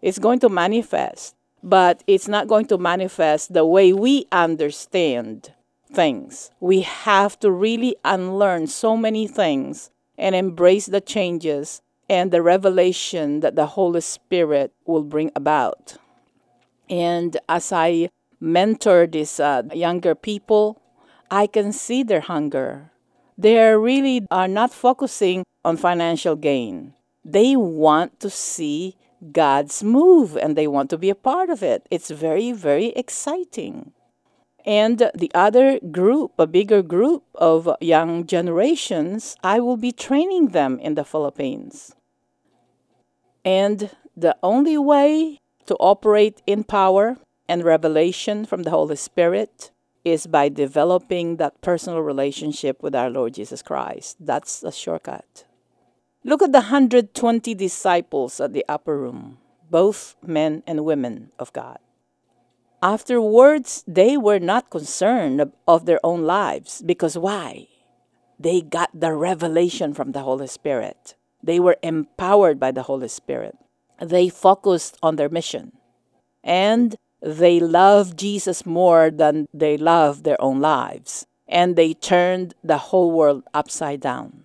It's 0.00 0.18
going 0.18 0.38
to 0.40 0.48
manifest 0.48 1.36
but 1.64 2.04
it's 2.06 2.28
not 2.28 2.46
going 2.46 2.66
to 2.66 2.76
manifest 2.76 3.54
the 3.54 3.64
way 3.64 3.90
we 3.90 4.26
understand 4.30 5.54
things. 5.90 6.50
We 6.60 6.82
have 6.82 7.38
to 7.40 7.50
really 7.50 7.96
unlearn 8.04 8.66
so 8.66 8.98
many 8.98 9.26
things 9.26 9.90
and 10.18 10.34
embrace 10.34 10.86
the 10.86 11.00
changes 11.00 11.80
and 12.08 12.30
the 12.30 12.42
revelation 12.42 13.40
that 13.40 13.56
the 13.56 13.66
Holy 13.66 14.00
Spirit 14.00 14.72
will 14.86 15.02
bring 15.02 15.30
about. 15.34 15.96
And 16.88 17.36
as 17.48 17.72
I 17.72 18.10
mentor 18.40 19.06
these 19.06 19.40
uh, 19.40 19.62
younger 19.72 20.14
people, 20.14 20.80
I 21.30 21.46
can 21.46 21.72
see 21.72 22.02
their 22.02 22.20
hunger. 22.20 22.90
They 23.36 23.58
really 23.74 24.26
are 24.30 24.48
not 24.48 24.72
focusing 24.72 25.44
on 25.64 25.76
financial 25.76 26.36
gain. 26.36 26.94
They 27.24 27.56
want 27.56 28.20
to 28.20 28.30
see 28.30 28.96
God's 29.32 29.82
move 29.82 30.36
and 30.36 30.56
they 30.56 30.66
want 30.66 30.90
to 30.90 30.98
be 30.98 31.10
a 31.10 31.14
part 31.14 31.48
of 31.48 31.62
it. 31.62 31.86
It's 31.90 32.10
very, 32.10 32.52
very 32.52 32.88
exciting. 32.88 33.92
And 34.64 35.10
the 35.14 35.30
other 35.34 35.78
group, 35.78 36.32
a 36.38 36.46
bigger 36.46 36.82
group 36.82 37.24
of 37.34 37.68
young 37.80 38.26
generations, 38.26 39.36
I 39.44 39.60
will 39.60 39.76
be 39.76 39.92
training 39.92 40.48
them 40.48 40.78
in 40.78 40.94
the 40.94 41.04
Philippines. 41.04 41.94
And 43.44 43.90
the 44.16 44.36
only 44.42 44.78
way 44.78 45.40
to 45.66 45.74
operate 45.76 46.40
in 46.46 46.64
power 46.64 47.18
and 47.46 47.62
revelation 47.62 48.46
from 48.46 48.62
the 48.62 48.70
Holy 48.70 48.96
Spirit 48.96 49.70
is 50.04 50.26
by 50.26 50.48
developing 50.48 51.36
that 51.36 51.60
personal 51.60 52.00
relationship 52.00 52.82
with 52.82 52.94
our 52.94 53.10
Lord 53.10 53.34
Jesus 53.34 53.62
Christ. 53.62 54.16
That's 54.20 54.62
a 54.62 54.72
shortcut. 54.72 55.44
Look 56.24 56.42
at 56.42 56.52
the 56.52 56.72
120 56.72 57.54
disciples 57.54 58.40
at 58.40 58.54
the 58.54 58.64
upper 58.66 58.96
room, 58.98 59.38
both 59.70 60.16
men 60.22 60.62
and 60.66 60.84
women 60.84 61.32
of 61.38 61.52
God. 61.52 61.78
Afterwards, 62.84 63.82
they 63.88 64.18
were 64.18 64.38
not 64.38 64.68
concerned 64.68 65.40
of 65.66 65.86
their 65.86 66.00
own 66.04 66.24
lives 66.24 66.82
because 66.84 67.16
why? 67.16 67.68
They 68.38 68.60
got 68.60 68.90
the 68.92 69.14
revelation 69.14 69.94
from 69.94 70.12
the 70.12 70.20
Holy 70.20 70.46
Spirit. 70.48 71.14
They 71.42 71.58
were 71.58 71.78
empowered 71.82 72.60
by 72.60 72.72
the 72.72 72.82
Holy 72.82 73.08
Spirit. 73.08 73.56
They 73.98 74.28
focused 74.28 74.98
on 75.02 75.16
their 75.16 75.30
mission. 75.30 75.72
And 76.44 76.96
they 77.22 77.58
loved 77.58 78.18
Jesus 78.18 78.66
more 78.66 79.10
than 79.10 79.46
they 79.54 79.78
loved 79.78 80.24
their 80.24 80.40
own 80.40 80.60
lives. 80.60 81.24
And 81.48 81.76
they 81.76 81.94
turned 81.94 82.52
the 82.62 82.92
whole 82.92 83.12
world 83.12 83.44
upside 83.54 84.02
down. 84.02 84.44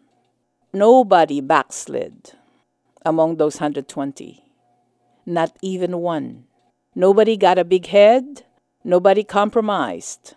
nobody 0.72 1.42
backslid 1.42 2.34
among 3.04 3.36
those 3.36 3.60
120. 3.60 4.46
Not 5.26 5.58
even 5.62 5.98
one. 5.98 6.46
Nobody 6.96 7.38
got 7.38 7.58
a 7.58 7.64
big 7.64 7.88
head. 7.88 8.44
Nobody 8.84 9.24
compromised. 9.24 10.36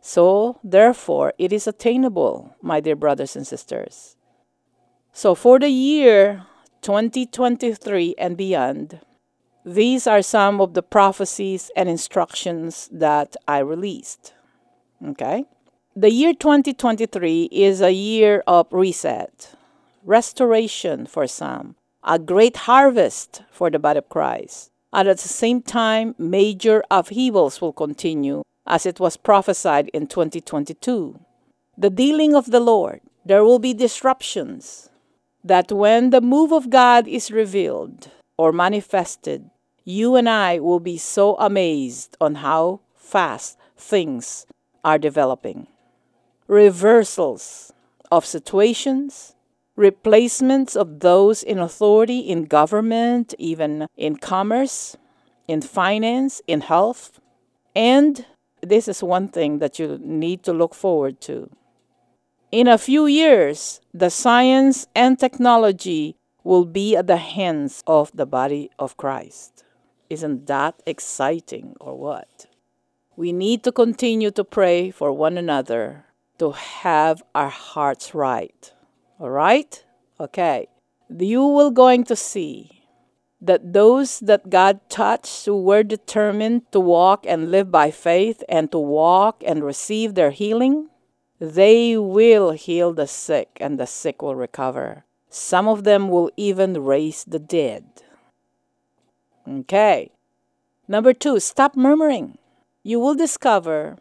So, 0.00 0.58
therefore, 0.64 1.32
it 1.38 1.52
is 1.52 1.66
attainable, 1.66 2.56
my 2.60 2.80
dear 2.80 2.96
brothers 2.96 3.36
and 3.36 3.46
sisters. 3.46 4.16
So, 5.12 5.34
for 5.34 5.60
the 5.60 5.68
year 5.68 6.46
2023 6.80 8.16
and 8.18 8.36
beyond, 8.36 9.00
these 9.64 10.08
are 10.08 10.22
some 10.22 10.60
of 10.60 10.74
the 10.74 10.82
prophecies 10.82 11.70
and 11.76 11.88
instructions 11.88 12.88
that 12.90 13.36
I 13.46 13.58
released. 13.58 14.34
Okay? 15.06 15.44
The 15.94 16.10
year 16.10 16.34
2023 16.34 17.44
is 17.52 17.80
a 17.80 17.92
year 17.92 18.42
of 18.46 18.66
reset, 18.72 19.54
restoration 20.02 21.06
for 21.06 21.28
some, 21.28 21.76
a 22.02 22.18
great 22.18 22.56
harvest 22.56 23.42
for 23.52 23.70
the 23.70 23.78
body 23.78 23.98
of 23.98 24.08
Christ. 24.08 24.71
And 24.92 25.08
at 25.08 25.18
the 25.18 25.28
same 25.28 25.62
time, 25.62 26.14
major 26.18 26.82
upheavals 26.90 27.60
will 27.60 27.72
continue 27.72 28.42
as 28.66 28.86
it 28.86 29.00
was 29.00 29.16
prophesied 29.16 29.88
in 29.92 30.06
2022. 30.06 31.18
The 31.76 31.90
dealing 31.90 32.34
of 32.34 32.50
the 32.50 32.60
Lord, 32.60 33.00
there 33.24 33.44
will 33.44 33.58
be 33.58 33.74
disruptions. 33.74 34.90
That 35.42 35.72
when 35.72 36.10
the 36.10 36.20
move 36.20 36.52
of 36.52 36.70
God 36.70 37.08
is 37.08 37.32
revealed 37.32 38.10
or 38.36 38.52
manifested, 38.52 39.50
you 39.84 40.14
and 40.14 40.28
I 40.28 40.60
will 40.60 40.78
be 40.78 40.96
so 40.98 41.36
amazed 41.36 42.16
on 42.20 42.36
how 42.36 42.80
fast 42.94 43.58
things 43.76 44.46
are 44.84 44.98
developing. 44.98 45.66
Reversals 46.46 47.72
of 48.10 48.24
situations, 48.24 49.34
replacements 49.76 50.76
of 50.76 51.00
those 51.00 51.42
in 51.42 51.58
authority 51.58 52.20
in 52.20 52.44
government, 52.44 53.34
even 53.38 53.86
in 53.96 54.16
commerce, 54.16 54.96
in 55.48 55.60
finance, 55.60 56.42
in 56.46 56.60
health, 56.60 57.20
and 57.74 58.26
this 58.60 58.86
is 58.86 59.02
one 59.02 59.28
thing 59.28 59.58
that 59.58 59.78
you 59.78 59.98
need 60.00 60.42
to 60.44 60.52
look 60.52 60.74
forward 60.74 61.20
to. 61.22 61.50
In 62.50 62.68
a 62.68 62.78
few 62.78 63.06
years, 63.06 63.80
the 63.94 64.10
science 64.10 64.86
and 64.94 65.18
technology 65.18 66.16
will 66.44 66.64
be 66.64 66.96
at 66.96 67.06
the 67.06 67.16
hands 67.16 67.82
of 67.86 68.10
the 68.14 68.26
body 68.26 68.70
of 68.78 68.96
Christ. 68.96 69.64
Isn't 70.10 70.46
that 70.46 70.82
exciting 70.86 71.76
or 71.80 71.96
what? 71.96 72.46
We 73.16 73.32
need 73.32 73.62
to 73.64 73.72
continue 73.72 74.30
to 74.32 74.44
pray 74.44 74.90
for 74.90 75.12
one 75.12 75.38
another 75.38 76.04
to 76.38 76.52
have 76.52 77.22
our 77.34 77.48
hearts 77.48 78.14
right. 78.14 78.72
All 79.22 79.30
right? 79.30 79.84
Okay. 80.18 80.66
You 81.08 81.46
will 81.46 81.70
going 81.70 82.02
to 82.10 82.16
see 82.16 82.82
that 83.40 83.72
those 83.72 84.18
that 84.18 84.50
God 84.50 84.80
touched 84.88 85.46
who 85.46 85.62
were 85.62 85.84
determined 85.84 86.62
to 86.72 86.80
walk 86.80 87.24
and 87.28 87.52
live 87.52 87.70
by 87.70 87.92
faith 87.92 88.42
and 88.48 88.72
to 88.72 88.78
walk 88.78 89.40
and 89.46 89.62
receive 89.62 90.14
their 90.14 90.32
healing, 90.32 90.88
they 91.38 91.96
will 91.96 92.50
heal 92.50 92.92
the 92.92 93.06
sick 93.06 93.58
and 93.60 93.78
the 93.78 93.86
sick 93.86 94.22
will 94.22 94.34
recover. 94.34 95.04
Some 95.30 95.68
of 95.68 95.84
them 95.84 96.08
will 96.08 96.32
even 96.36 96.82
raise 96.82 97.22
the 97.22 97.38
dead. 97.38 97.84
Okay. 99.48 100.10
Number 100.88 101.12
two, 101.12 101.38
stop 101.38 101.76
murmuring. 101.76 102.38
You 102.82 102.98
will 102.98 103.14
discover 103.14 103.98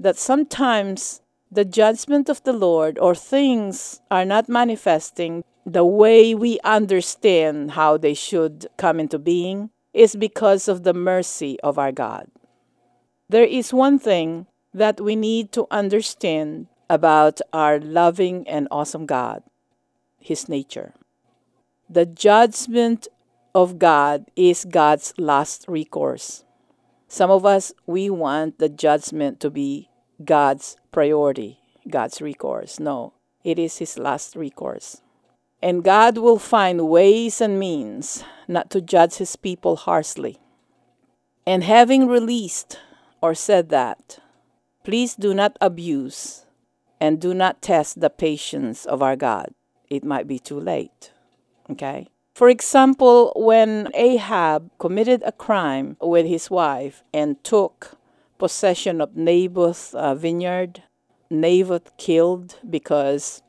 that 0.00 0.16
sometimes 0.16 1.20
the 1.54 1.64
judgment 1.64 2.28
of 2.28 2.42
the 2.42 2.52
Lord 2.52 2.98
or 2.98 3.14
things 3.14 4.00
are 4.10 4.24
not 4.24 4.48
manifesting 4.48 5.44
the 5.64 5.84
way 5.84 6.34
we 6.34 6.58
understand 6.64 7.72
how 7.72 7.96
they 7.96 8.12
should 8.12 8.66
come 8.76 8.98
into 8.98 9.20
being 9.20 9.70
is 9.92 10.16
because 10.16 10.66
of 10.66 10.82
the 10.82 10.92
mercy 10.92 11.58
of 11.60 11.78
our 11.78 11.92
God. 11.92 12.26
There 13.28 13.44
is 13.44 13.72
one 13.72 14.00
thing 14.00 14.46
that 14.74 15.00
we 15.00 15.14
need 15.14 15.52
to 15.52 15.68
understand 15.70 16.66
about 16.90 17.40
our 17.52 17.78
loving 17.78 18.46
and 18.48 18.66
awesome 18.72 19.06
God 19.06 19.44
His 20.18 20.48
nature. 20.48 20.92
The 21.88 22.04
judgment 22.04 23.06
of 23.54 23.78
God 23.78 24.26
is 24.34 24.66
God's 24.68 25.14
last 25.18 25.66
recourse. 25.68 26.44
Some 27.06 27.30
of 27.30 27.46
us, 27.46 27.72
we 27.86 28.10
want 28.10 28.58
the 28.58 28.68
judgment 28.68 29.38
to 29.38 29.50
be 29.50 29.88
God's 30.22 30.76
priority, 30.92 31.58
God's 31.88 32.20
recourse. 32.20 32.78
No, 32.78 33.14
it 33.42 33.58
is 33.58 33.78
His 33.78 33.98
last 33.98 34.36
recourse. 34.36 35.00
And 35.64 35.82
God 35.82 36.18
will 36.18 36.38
find 36.38 36.90
ways 36.90 37.40
and 37.40 37.58
means 37.58 38.22
not 38.46 38.68
to 38.68 38.82
judge 38.82 39.14
his 39.14 39.34
people 39.34 39.76
harshly. 39.76 40.36
And 41.46 41.64
having 41.64 42.06
released 42.06 42.78
or 43.22 43.34
said 43.34 43.70
that, 43.70 44.18
please 44.84 45.14
do 45.14 45.32
not 45.32 45.56
abuse 45.62 46.44
and 47.00 47.18
do 47.18 47.32
not 47.32 47.62
test 47.62 48.02
the 48.02 48.10
patience 48.10 48.84
of 48.84 49.02
our 49.02 49.16
God. 49.16 49.54
It 49.88 50.04
might 50.04 50.28
be 50.28 50.38
too 50.38 50.60
late. 50.60 51.12
Okay? 51.70 52.08
For 52.34 52.50
example, 52.50 53.32
when 53.34 53.88
Ahab 53.94 54.70
committed 54.78 55.22
a 55.24 55.32
crime 55.32 55.96
with 55.98 56.26
his 56.26 56.50
wife 56.50 57.02
and 57.14 57.42
took 57.42 57.96
possession 58.44 59.00
of 59.00 59.16
Naboth's 59.16 59.94
uh, 59.94 60.14
vineyard, 60.14 60.82
Naboth 61.30 61.96
killed 61.96 62.58
because 62.68 63.40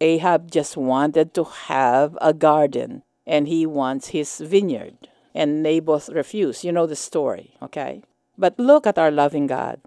Ahab 0.00 0.50
just 0.50 0.76
wanted 0.76 1.34
to 1.34 1.44
have 1.44 2.18
a 2.20 2.34
garden 2.34 3.04
and 3.24 3.46
he 3.46 3.64
wants 3.64 4.08
his 4.08 4.40
vineyard. 4.40 5.06
And 5.36 5.62
Naboth 5.62 6.08
refused. 6.08 6.64
You 6.64 6.72
know 6.72 6.88
the 6.88 6.96
story, 6.96 7.54
okay? 7.62 8.02
But 8.36 8.58
look 8.58 8.88
at 8.88 8.98
our 8.98 9.12
loving 9.12 9.46
God. 9.46 9.78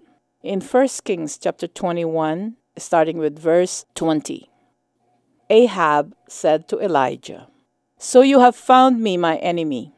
In 0.42 0.62
1 0.62 0.88
Kings 1.04 1.36
chapter 1.36 1.66
21, 1.66 2.56
starting 2.78 3.18
with 3.18 3.38
verse 3.38 3.84
20, 3.94 4.48
Ahab 5.50 6.14
said 6.26 6.68
to 6.68 6.80
Elijah, 6.80 7.48
So 7.98 8.22
you 8.22 8.40
have 8.40 8.56
found 8.56 9.02
me, 9.02 9.18
my 9.18 9.36
enemy. 9.36 9.92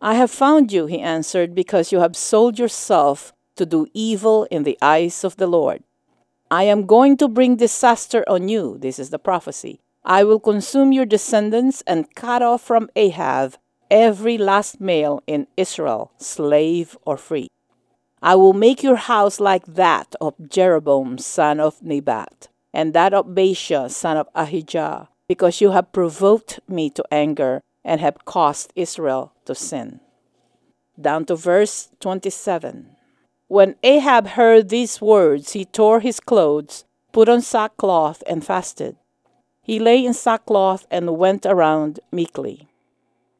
I 0.00 0.14
have 0.14 0.32
found 0.32 0.72
you, 0.72 0.86
he 0.86 0.98
answered, 0.98 1.54
because 1.54 1.92
you 1.92 2.00
have 2.00 2.16
sold 2.16 2.58
yourself 2.58 3.32
to 3.58 3.66
do 3.66 3.86
evil 3.92 4.46
in 4.50 4.62
the 4.62 4.78
eyes 4.80 5.24
of 5.24 5.36
the 5.36 5.46
Lord. 5.46 5.82
I 6.50 6.62
am 6.64 6.86
going 6.86 7.16
to 7.18 7.28
bring 7.28 7.56
disaster 7.56 8.24
on 8.26 8.48
you. 8.48 8.78
This 8.78 8.98
is 8.98 9.10
the 9.10 9.18
prophecy. 9.18 9.80
I 10.04 10.24
will 10.24 10.40
consume 10.40 10.92
your 10.92 11.04
descendants 11.04 11.82
and 11.86 12.14
cut 12.14 12.40
off 12.40 12.62
from 12.62 12.88
Ahab 12.96 13.56
every 13.90 14.38
last 14.38 14.80
male 14.80 15.22
in 15.26 15.46
Israel, 15.56 16.12
slave 16.16 16.96
or 17.04 17.18
free. 17.18 17.48
I 18.22 18.34
will 18.34 18.54
make 18.54 18.82
your 18.82 18.96
house 18.96 19.38
like 19.38 19.66
that 19.66 20.14
of 20.20 20.34
Jeroboam, 20.48 21.18
son 21.18 21.60
of 21.60 21.82
Nebat, 21.82 22.48
and 22.72 22.94
that 22.94 23.14
of 23.14 23.26
Baasha, 23.26 23.90
son 23.90 24.16
of 24.16 24.28
Ahijah, 24.34 25.08
because 25.28 25.60
you 25.60 25.70
have 25.72 25.92
provoked 25.92 26.60
me 26.66 26.90
to 26.90 27.04
anger 27.12 27.60
and 27.84 28.00
have 28.00 28.24
caused 28.24 28.72
Israel 28.74 29.32
to 29.44 29.54
sin. 29.54 30.00
Down 31.00 31.26
to 31.26 31.36
verse 31.36 31.90
27. 32.00 32.96
When 33.48 33.76
Ahab 33.82 34.28
heard 34.28 34.68
these 34.68 35.00
words, 35.00 35.52
he 35.52 35.64
tore 35.64 36.00
his 36.00 36.20
clothes, 36.20 36.84
put 37.12 37.30
on 37.30 37.40
sackcloth, 37.40 38.22
and 38.26 38.44
fasted. 38.44 38.96
He 39.62 39.78
lay 39.78 40.04
in 40.04 40.12
sackcloth 40.12 40.86
and 40.90 41.16
went 41.16 41.46
around 41.46 42.00
meekly. 42.12 42.68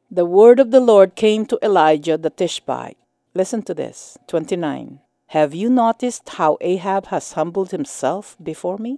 The 0.09 0.25
word 0.25 0.59
of 0.59 0.71
the 0.71 0.79
Lord 0.79 1.15
came 1.15 1.45
to 1.45 1.59
Elijah 1.61 2.17
the 2.17 2.31
Tishbite. 2.31 2.97
Listen 3.35 3.61
to 3.63 3.75
this 3.75 4.17
29. 4.27 4.99
Have 5.27 5.53
you 5.53 5.69
noticed 5.69 6.27
how 6.29 6.57
Ahab 6.59 7.07
has 7.07 7.33
humbled 7.33 7.69
himself 7.69 8.35
before 8.41 8.79
me? 8.79 8.97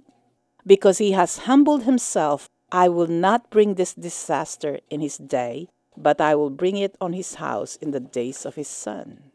Because 0.66 0.96
he 0.96 1.12
has 1.12 1.44
humbled 1.44 1.82
himself, 1.82 2.48
I 2.70 2.88
will 2.88 3.06
not 3.06 3.50
bring 3.50 3.74
this 3.74 3.92
disaster 3.92 4.80
in 4.88 5.02
his 5.02 5.18
day, 5.18 5.68
but 5.94 6.22
I 6.22 6.34
will 6.34 6.48
bring 6.48 6.78
it 6.78 6.96
on 7.02 7.12
his 7.12 7.34
house 7.34 7.76
in 7.76 7.90
the 7.90 8.00
days 8.00 8.46
of 8.46 8.54
his 8.54 8.68
son. 8.68 9.31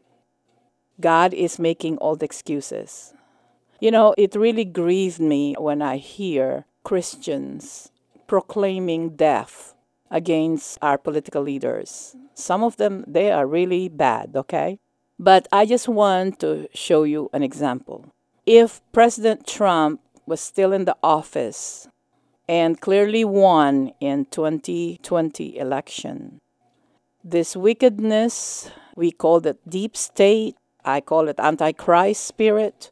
God 1.00 1.32
is 1.32 1.58
making 1.58 1.98
all 1.98 2.16
the 2.16 2.24
excuses. 2.24 3.14
You 3.80 3.90
know, 3.90 4.14
it 4.18 4.34
really 4.34 4.64
grieves 4.64 5.20
me 5.20 5.54
when 5.58 5.82
I 5.82 5.98
hear 5.98 6.64
Christians 6.82 7.90
proclaiming 8.26 9.16
death 9.16 9.74
against 10.10 10.78
our 10.82 10.98
political 10.98 11.42
leaders. 11.42 12.16
Some 12.34 12.64
of 12.64 12.76
them, 12.76 13.04
they 13.06 13.30
are 13.30 13.46
really 13.46 13.88
bad, 13.88 14.32
okay? 14.34 14.78
But 15.18 15.46
I 15.52 15.66
just 15.66 15.88
want 15.88 16.40
to 16.40 16.68
show 16.74 17.02
you 17.02 17.30
an 17.32 17.42
example. 17.42 18.06
If 18.46 18.80
President 18.92 19.46
Trump 19.46 20.00
was 20.26 20.40
still 20.40 20.72
in 20.72 20.84
the 20.84 20.96
office 21.02 21.88
and 22.48 22.80
clearly 22.80 23.24
won 23.24 23.92
in 24.00 24.26
2020 24.26 25.58
election, 25.58 26.40
this 27.22 27.56
wickedness, 27.56 28.70
we 28.96 29.10
call 29.10 29.46
it 29.46 29.58
deep 29.68 29.96
state, 29.96 30.56
I 30.88 31.00
call 31.00 31.28
it 31.28 31.38
antichrist 31.38 32.24
spirit, 32.24 32.90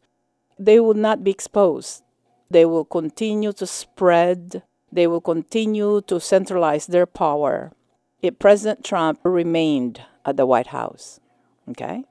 they 0.58 0.80
will 0.80 0.94
not 0.94 1.24
be 1.24 1.30
exposed. 1.30 2.02
They 2.50 2.64
will 2.64 2.84
continue 2.84 3.52
to 3.54 3.66
spread 3.66 4.62
they 4.96 5.06
will 5.06 5.20
continue 5.20 6.00
to 6.02 6.20
centralize 6.20 6.86
their 6.86 7.06
power 7.06 7.72
if 8.22 8.38
President 8.38 8.84
Trump 8.84 9.20
remained 9.24 10.00
at 10.24 10.36
the 10.36 10.46
White 10.46 10.68
House. 10.68 11.20
Okay? 11.68 12.04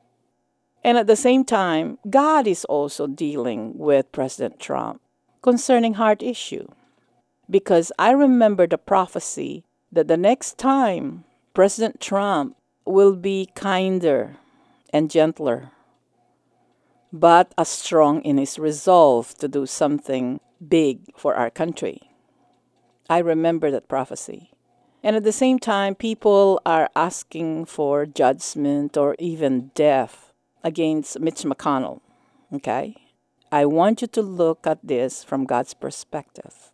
And 0.84 0.98
at 0.98 1.08
the 1.08 1.16
same 1.16 1.44
time, 1.44 1.98
God 2.10 2.46
is 2.46 2.66
also 2.66 3.08
dealing 3.08 3.78
with 3.78 4.12
President 4.12 4.60
Trump 4.60 5.02
concerning 5.42 5.96
heart 5.96 6.22
issue. 6.22 6.68
Because 7.50 7.92
I 7.98 8.12
remember 8.12 8.68
the 8.68 8.78
prophecy 8.78 9.64
that 9.92 10.08
the 10.08 10.18
next 10.18 10.58
time 10.58 11.24
President 11.54 12.00
Trump 12.00 12.56
will 12.86 13.16
be 13.16 13.50
kinder 13.56 14.36
and 14.92 15.10
gentler, 15.10 15.72
but 17.20 17.54
as 17.58 17.70
strong 17.70 18.22
in 18.24 18.38
his 18.38 18.60
resolve 18.60 19.34
to 19.36 19.48
do 19.48 19.66
something 19.66 20.42
big 20.68 21.00
for 21.16 21.34
our 21.34 21.50
country. 21.50 22.02
I 23.10 23.20
remember 23.20 23.72
that 23.72 23.88
prophecy. 23.88 24.52
And 25.02 25.16
at 25.16 25.24
the 25.24 25.32
same 25.32 25.58
time, 25.58 25.96
people 25.96 26.60
are 26.66 26.90
asking 26.94 27.66
for 27.66 28.06
judgment 28.06 28.98
or 28.98 29.16
even 29.18 29.72
death 29.76 30.34
against 30.62 31.20
Mitch 31.22 31.44
McConnell. 31.44 32.02
Okay? 32.52 32.96
I 33.50 33.66
want 33.66 34.02
you 34.02 34.08
to 34.08 34.22
look 34.22 34.68
at 34.68 34.80
this 34.84 35.24
from 35.24 35.46
God's 35.46 35.74
perspective. 35.74 36.72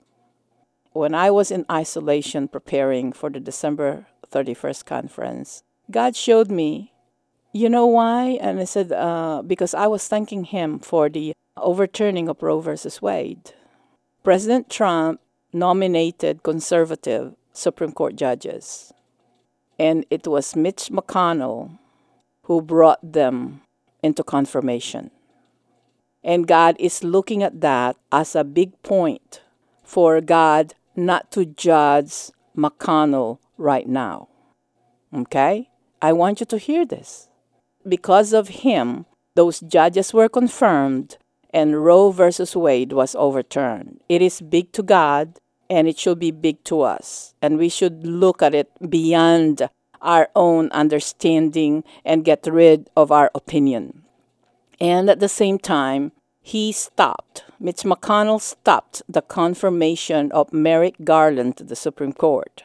When 0.91 1.13
I 1.13 1.29
was 1.29 1.51
in 1.51 1.65
isolation 1.69 2.47
preparing 2.47 3.11
for 3.13 3.29
the 3.29 3.39
December 3.39 4.07
31st 4.31 4.85
conference, 4.85 5.63
God 5.91 6.15
showed 6.15 6.49
me, 6.49 6.90
you 7.51 7.69
know 7.69 7.85
why? 7.85 8.39
And 8.41 8.59
I 8.59 8.63
said, 8.63 8.91
uh, 8.91 9.41
because 9.45 9.73
I 9.73 9.87
was 9.87 10.07
thanking 10.07 10.45
Him 10.45 10.79
for 10.79 11.09
the 11.09 11.33
overturning 11.57 12.29
of 12.29 12.41
Roe 12.41 12.59
versus 12.61 13.01
Wade. 13.01 13.53
President 14.23 14.69
Trump 14.69 15.19
nominated 15.53 16.43
conservative 16.43 17.33
Supreme 17.53 17.91
Court 17.91 18.15
judges, 18.15 18.93
and 19.77 20.05
it 20.09 20.27
was 20.27 20.55
Mitch 20.55 20.89
McConnell 20.89 21.77
who 22.43 22.61
brought 22.61 22.99
them 23.01 23.61
into 24.03 24.23
confirmation. 24.23 25.11
And 26.23 26.47
God 26.47 26.75
is 26.79 27.03
looking 27.03 27.43
at 27.43 27.61
that 27.61 27.97
as 28.11 28.35
a 28.35 28.43
big 28.43 28.81
point 28.83 29.41
for 29.83 30.21
God 30.21 30.75
not 30.95 31.31
to 31.31 31.45
judge 31.45 32.31
McConnell 32.55 33.39
right 33.57 33.87
now. 33.87 34.27
Okay? 35.13 35.69
I 36.01 36.13
want 36.13 36.39
you 36.39 36.45
to 36.47 36.57
hear 36.57 36.85
this. 36.85 37.27
Because 37.87 38.33
of 38.33 38.49
him, 38.49 39.05
those 39.35 39.59
judges 39.59 40.13
were 40.13 40.29
confirmed 40.29 41.17
and 41.53 41.83
Roe 41.83 42.11
versus 42.11 42.55
Wade 42.55 42.93
was 42.93 43.15
overturned. 43.15 44.01
It 44.07 44.21
is 44.21 44.41
big 44.41 44.71
to 44.73 44.83
God 44.83 45.39
and 45.69 45.87
it 45.87 45.97
should 45.97 46.19
be 46.19 46.31
big 46.31 46.63
to 46.65 46.81
us. 46.81 47.33
And 47.41 47.57
we 47.57 47.69
should 47.69 48.05
look 48.05 48.41
at 48.41 48.53
it 48.53 48.69
beyond 48.89 49.69
our 50.01 50.29
own 50.35 50.69
understanding 50.71 51.83
and 52.03 52.25
get 52.25 52.45
rid 52.47 52.89
of 52.95 53.11
our 53.11 53.31
opinion. 53.35 54.03
And 54.79 55.09
at 55.09 55.19
the 55.19 55.29
same 55.29 55.59
time, 55.59 56.11
he 56.41 56.71
stopped, 56.71 57.45
Mitch 57.59 57.83
McConnell 57.83 58.41
stopped 58.41 59.03
the 59.07 59.21
confirmation 59.21 60.31
of 60.31 60.51
Merrick 60.51 60.95
Garland 61.03 61.55
to 61.57 61.63
the 61.63 61.75
Supreme 61.75 62.13
Court, 62.13 62.63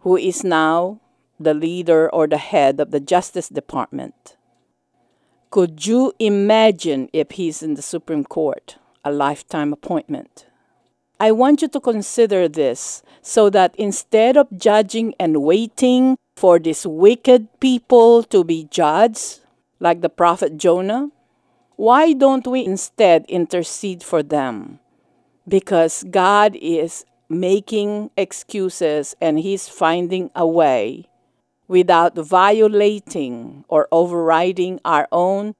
who 0.00 0.16
is 0.16 0.44
now 0.44 1.00
the 1.38 1.54
leader 1.54 2.08
or 2.12 2.26
the 2.26 2.38
head 2.38 2.80
of 2.80 2.90
the 2.90 3.00
Justice 3.00 3.48
Department. 3.48 4.36
Could 5.50 5.86
you 5.86 6.12
imagine 6.18 7.08
if 7.12 7.32
he's 7.32 7.62
in 7.62 7.74
the 7.74 7.82
Supreme 7.82 8.24
Court, 8.24 8.76
a 9.04 9.10
lifetime 9.10 9.72
appointment? 9.72 10.46
I 11.20 11.32
want 11.32 11.62
you 11.62 11.68
to 11.68 11.80
consider 11.80 12.48
this 12.48 13.02
so 13.22 13.50
that 13.50 13.74
instead 13.76 14.36
of 14.36 14.46
judging 14.56 15.14
and 15.18 15.42
waiting 15.42 16.16
for 16.36 16.58
these 16.58 16.86
wicked 16.86 17.48
people 17.60 18.22
to 18.24 18.44
be 18.44 18.68
judged, 18.70 19.40
like 19.80 20.00
the 20.00 20.08
prophet 20.08 20.58
Jonah, 20.58 21.10
why 21.76 22.12
don't 22.12 22.46
we 22.46 22.64
instead 22.64 23.24
intercede 23.28 24.02
for 24.02 24.22
them? 24.22 24.80
Because 25.46 26.04
God 26.10 26.56
is 26.56 27.04
making 27.28 28.10
excuses 28.16 29.16
and 29.20 29.38
He's 29.38 29.68
finding 29.68 30.30
a 30.34 30.46
way 30.46 31.08
without 31.68 32.16
violating 32.16 33.64
or 33.68 33.86
overriding 33.92 34.80
our 34.84 35.06
own 35.12 35.54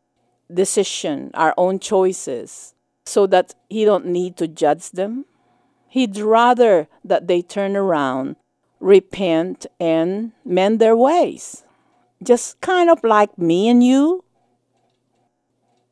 decision, 0.53 1.31
our 1.35 1.55
own 1.57 1.79
choices, 1.79 2.75
so 3.05 3.27
that 3.27 3.55
He 3.69 3.85
don't 3.85 4.07
need 4.07 4.37
to 4.39 4.49
judge 4.49 4.91
them 4.91 5.27
He'd 5.89 6.19
rather 6.19 6.87
that 7.03 7.27
they 7.27 7.41
turn 7.41 7.75
around, 7.75 8.37
repent, 8.79 9.67
and 9.81 10.33
mend 10.45 10.81
their 10.81 10.97
ways. 10.97 11.65
Just 12.23 12.61
kind 12.61 12.91
of 12.91 13.03
like 13.03 13.39
me 13.39 13.69
and 13.69 13.83
you. 13.83 14.23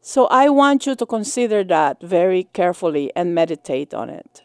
So 0.02 0.26
I 0.26 0.50
want 0.50 0.86
you 0.86 0.94
to 0.94 1.06
consider 1.06 1.64
that 1.64 2.02
very 2.02 2.44
carefully 2.52 3.10
and 3.16 3.34
meditate 3.34 3.94
on 3.94 4.10
it. 4.10 4.42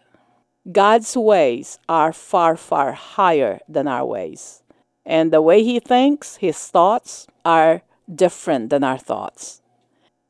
God's 0.72 1.18
ways 1.18 1.78
are 1.90 2.14
far, 2.14 2.56
far 2.56 2.94
higher 2.94 3.60
than 3.68 3.88
our 3.88 4.06
ways. 4.06 4.61
And 5.06 5.32
the 5.32 5.42
way 5.42 5.64
He 5.64 5.80
thinks, 5.80 6.38
His 6.38 6.58
thoughts 6.68 7.28
are 7.44 7.82
different 8.14 8.70
than 8.70 8.84
our 8.84 8.98
thoughts. 8.98 9.62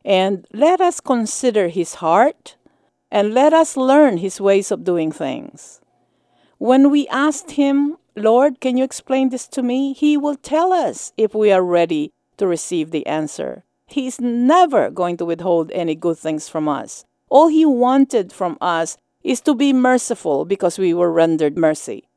And 0.04 0.48
let 0.54 0.82
us 0.82 1.00
consider 1.00 1.68
His 1.68 1.96
heart 1.96 2.56
and 3.12 3.34
let 3.34 3.54
us 3.54 3.76
learn 3.76 4.18
his 4.18 4.40
ways 4.40 4.72
of 4.72 4.86
doing 4.86 5.12
things. 5.12 5.82
When 6.58 6.90
we 6.90 7.08
asked 7.10 7.52
him, 7.52 7.98
Lord, 8.16 8.62
can 8.62 8.78
you 8.78 8.84
explain 8.84 9.30
this 9.30 9.48
to 9.50 9.62
me? 9.62 9.94
He 9.94 10.16
will 10.16 10.38
tell 10.38 10.72
us 10.72 11.12
if 11.18 11.36
we 11.36 11.52
are 11.52 11.64
ready 11.64 12.14
to 12.38 12.48
receive 12.48 12.92
the 12.92 13.06
answer. 13.06 13.64
He's 13.88 14.22
never 14.22 14.90
going 14.90 15.18
to 15.18 15.26
withhold 15.26 15.72
any 15.74 15.96
good 15.96 16.18
things 16.18 16.48
from 16.48 16.70
us. 16.70 17.04
All 17.30 17.50
he 17.50 17.66
wanted 17.66 18.32
from 18.32 18.58
us 18.62 18.98
is 19.24 19.42
to 19.42 19.54
be 19.54 19.74
merciful 19.74 20.46
because 20.46 20.80
we 20.80 20.94
were 20.94 21.12
rendered 21.12 21.58
mercy. 21.58 22.08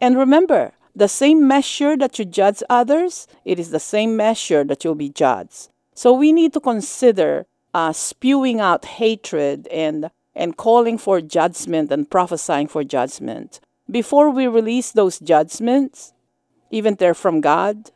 And 0.00 0.16
remember, 0.16 0.72
the 0.94 1.08
same 1.08 1.46
measure 1.46 1.96
that 1.96 2.18
you 2.18 2.24
judge 2.24 2.62
others, 2.70 3.26
it 3.44 3.58
is 3.58 3.70
the 3.70 3.80
same 3.80 4.16
measure 4.16 4.64
that 4.64 4.84
you'll 4.84 4.94
be 4.94 5.10
judged. 5.10 5.68
So 5.94 6.12
we 6.12 6.32
need 6.32 6.52
to 6.54 6.60
consider 6.60 7.46
uh, 7.72 7.92
spewing 7.92 8.60
out 8.60 8.84
hatred 8.84 9.66
and 9.68 10.10
and 10.36 10.56
calling 10.56 10.98
for 10.98 11.20
judgment 11.20 11.92
and 11.92 12.10
prophesying 12.10 12.66
for 12.66 12.82
judgment. 12.82 13.60
Before 13.88 14.30
we 14.30 14.48
release 14.48 14.90
those 14.90 15.20
judgments, 15.20 16.12
even 16.70 16.96
they're 16.96 17.14
from 17.14 17.40
God, 17.40 17.92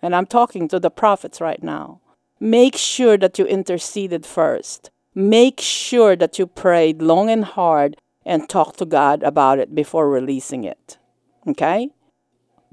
and 0.00 0.16
I'm 0.16 0.26
talking 0.26 0.66
to 0.68 0.80
the 0.80 0.90
prophets 0.90 1.42
right 1.42 1.62
now, 1.62 2.00
make 2.40 2.76
sure 2.76 3.18
that 3.18 3.38
you 3.38 3.44
interceded 3.44 4.24
first. 4.24 4.90
Make 5.14 5.60
sure 5.60 6.16
that 6.16 6.38
you 6.38 6.46
prayed 6.46 7.02
long 7.02 7.28
and 7.28 7.44
hard 7.44 7.96
and 8.24 8.48
talked 8.48 8.78
to 8.78 8.86
God 8.86 9.22
about 9.22 9.58
it 9.58 9.74
before 9.74 10.08
releasing 10.08 10.64
it. 10.64 10.98
Okay? 11.46 11.90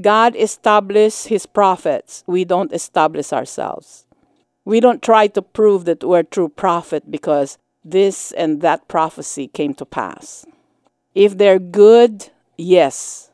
God 0.02 0.36
established 0.36 1.28
his 1.28 1.46
prophets. 1.46 2.24
We 2.28 2.46
don't 2.46 2.74
establish 2.74 3.32
ourselves. 3.32 4.06
We 4.66 4.80
don't 4.80 5.02
try 5.02 5.28
to 5.28 5.42
prove 5.42 5.86
that 5.86 6.04
we're 6.04 6.24
true 6.24 6.50
prophet 6.50 7.10
because 7.10 7.58
this 7.84 8.32
and 8.34 8.62
that 8.62 8.88
prophecy 8.88 9.48
came 9.48 9.74
to 9.76 9.86
pass. 9.86 10.46
If 11.16 11.38
they're 11.38 11.60
good, 11.60 12.30
yes, 12.58 13.32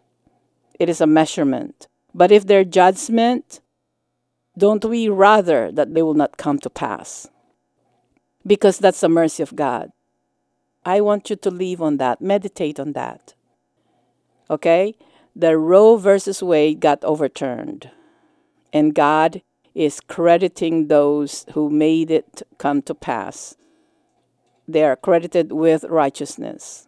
it 0.80 0.90
is 0.90 1.02
a 1.02 1.08
measurement. 1.08 1.88
But 2.14 2.32
if 2.32 2.48
they're 2.48 2.64
judgment, 2.64 3.60
don't 4.58 4.84
we 4.84 5.10
rather 5.10 5.72
that 5.72 5.94
they 5.94 6.02
will 6.02 6.16
not 6.16 6.38
come 6.38 6.60
to 6.60 6.70
pass? 6.70 7.28
Because 8.46 8.80
that's 8.80 9.02
the 9.02 9.10
mercy 9.10 9.44
of 9.44 9.56
God. 9.56 9.92
I 10.86 11.02
want 11.02 11.30
you 11.30 11.36
to 11.36 11.52
leave 11.52 11.82
on 11.82 11.98
that, 11.98 12.22
meditate 12.22 12.80
on 12.80 12.94
that. 12.94 13.34
Okay? 14.50 14.96
The 15.38 15.58
Roe 15.58 15.98
versus 15.98 16.42
Wade 16.42 16.80
got 16.80 17.04
overturned, 17.04 17.92
and 18.74 18.96
God 18.96 19.42
is 19.76 20.00
crediting 20.00 20.88
those 20.88 21.46
who 21.54 21.70
made 21.70 22.10
it 22.10 22.42
come 22.58 22.82
to 22.82 22.96
pass 22.96 23.56
they 24.68 24.84
are 24.84 24.96
credited 24.96 25.52
with 25.52 25.86
righteousness 25.86 26.88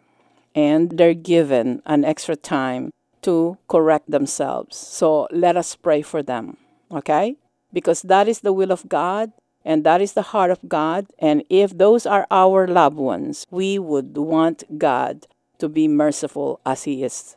and 0.54 0.98
they're 0.98 1.14
given 1.14 1.80
an 1.86 2.04
extra 2.04 2.36
time 2.36 2.90
to 3.22 3.56
correct 3.68 4.10
themselves. 4.10 4.76
So 4.76 5.28
let 5.30 5.56
us 5.56 5.76
pray 5.76 6.02
for 6.02 6.22
them, 6.22 6.56
okay? 6.90 7.36
Because 7.72 8.02
that 8.02 8.28
is 8.28 8.40
the 8.40 8.52
will 8.52 8.72
of 8.72 8.88
God 8.88 9.32
and 9.64 9.84
that 9.84 10.00
is 10.00 10.12
the 10.12 10.34
heart 10.34 10.50
of 10.50 10.68
God. 10.68 11.06
And 11.18 11.44
if 11.48 11.76
those 11.76 12.06
are 12.06 12.26
our 12.30 12.66
loved 12.66 12.96
ones, 12.96 13.46
we 13.50 13.78
would 13.78 14.16
want 14.16 14.64
God 14.78 15.26
to 15.58 15.68
be 15.68 15.88
merciful 15.88 16.60
as 16.66 16.84
He 16.84 17.04
is. 17.04 17.36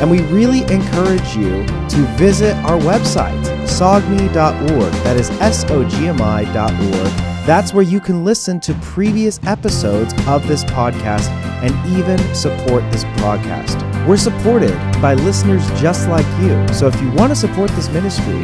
And 0.00 0.10
we 0.10 0.22
really 0.22 0.62
encourage 0.72 1.36
you 1.36 1.64
to 1.66 2.14
visit 2.16 2.56
our 2.64 2.78
website, 2.78 3.40
sogmi.org. 3.66 4.92
That 5.04 5.16
is 5.16 5.30
S 5.40 5.64
O 5.70 5.84
G 5.88 6.08
M 6.08 6.20
I.org. 6.20 7.32
That's 7.46 7.74
where 7.74 7.82
you 7.82 7.98
can 8.00 8.24
listen 8.24 8.60
to 8.60 8.74
previous 8.74 9.40
episodes 9.44 10.14
of 10.28 10.46
this 10.46 10.64
podcast 10.64 11.28
and 11.62 11.74
even 11.96 12.18
support 12.34 12.82
this 12.92 13.04
broadcast. 13.18 13.78
We're 14.06 14.16
supported 14.16 14.76
by 15.00 15.14
listeners 15.14 15.64
just 15.80 16.08
like 16.08 16.26
you. 16.40 16.68
So 16.72 16.86
if 16.86 17.00
you 17.00 17.10
want 17.12 17.30
to 17.30 17.36
support 17.36 17.70
this 17.70 17.88
ministry, 17.90 18.40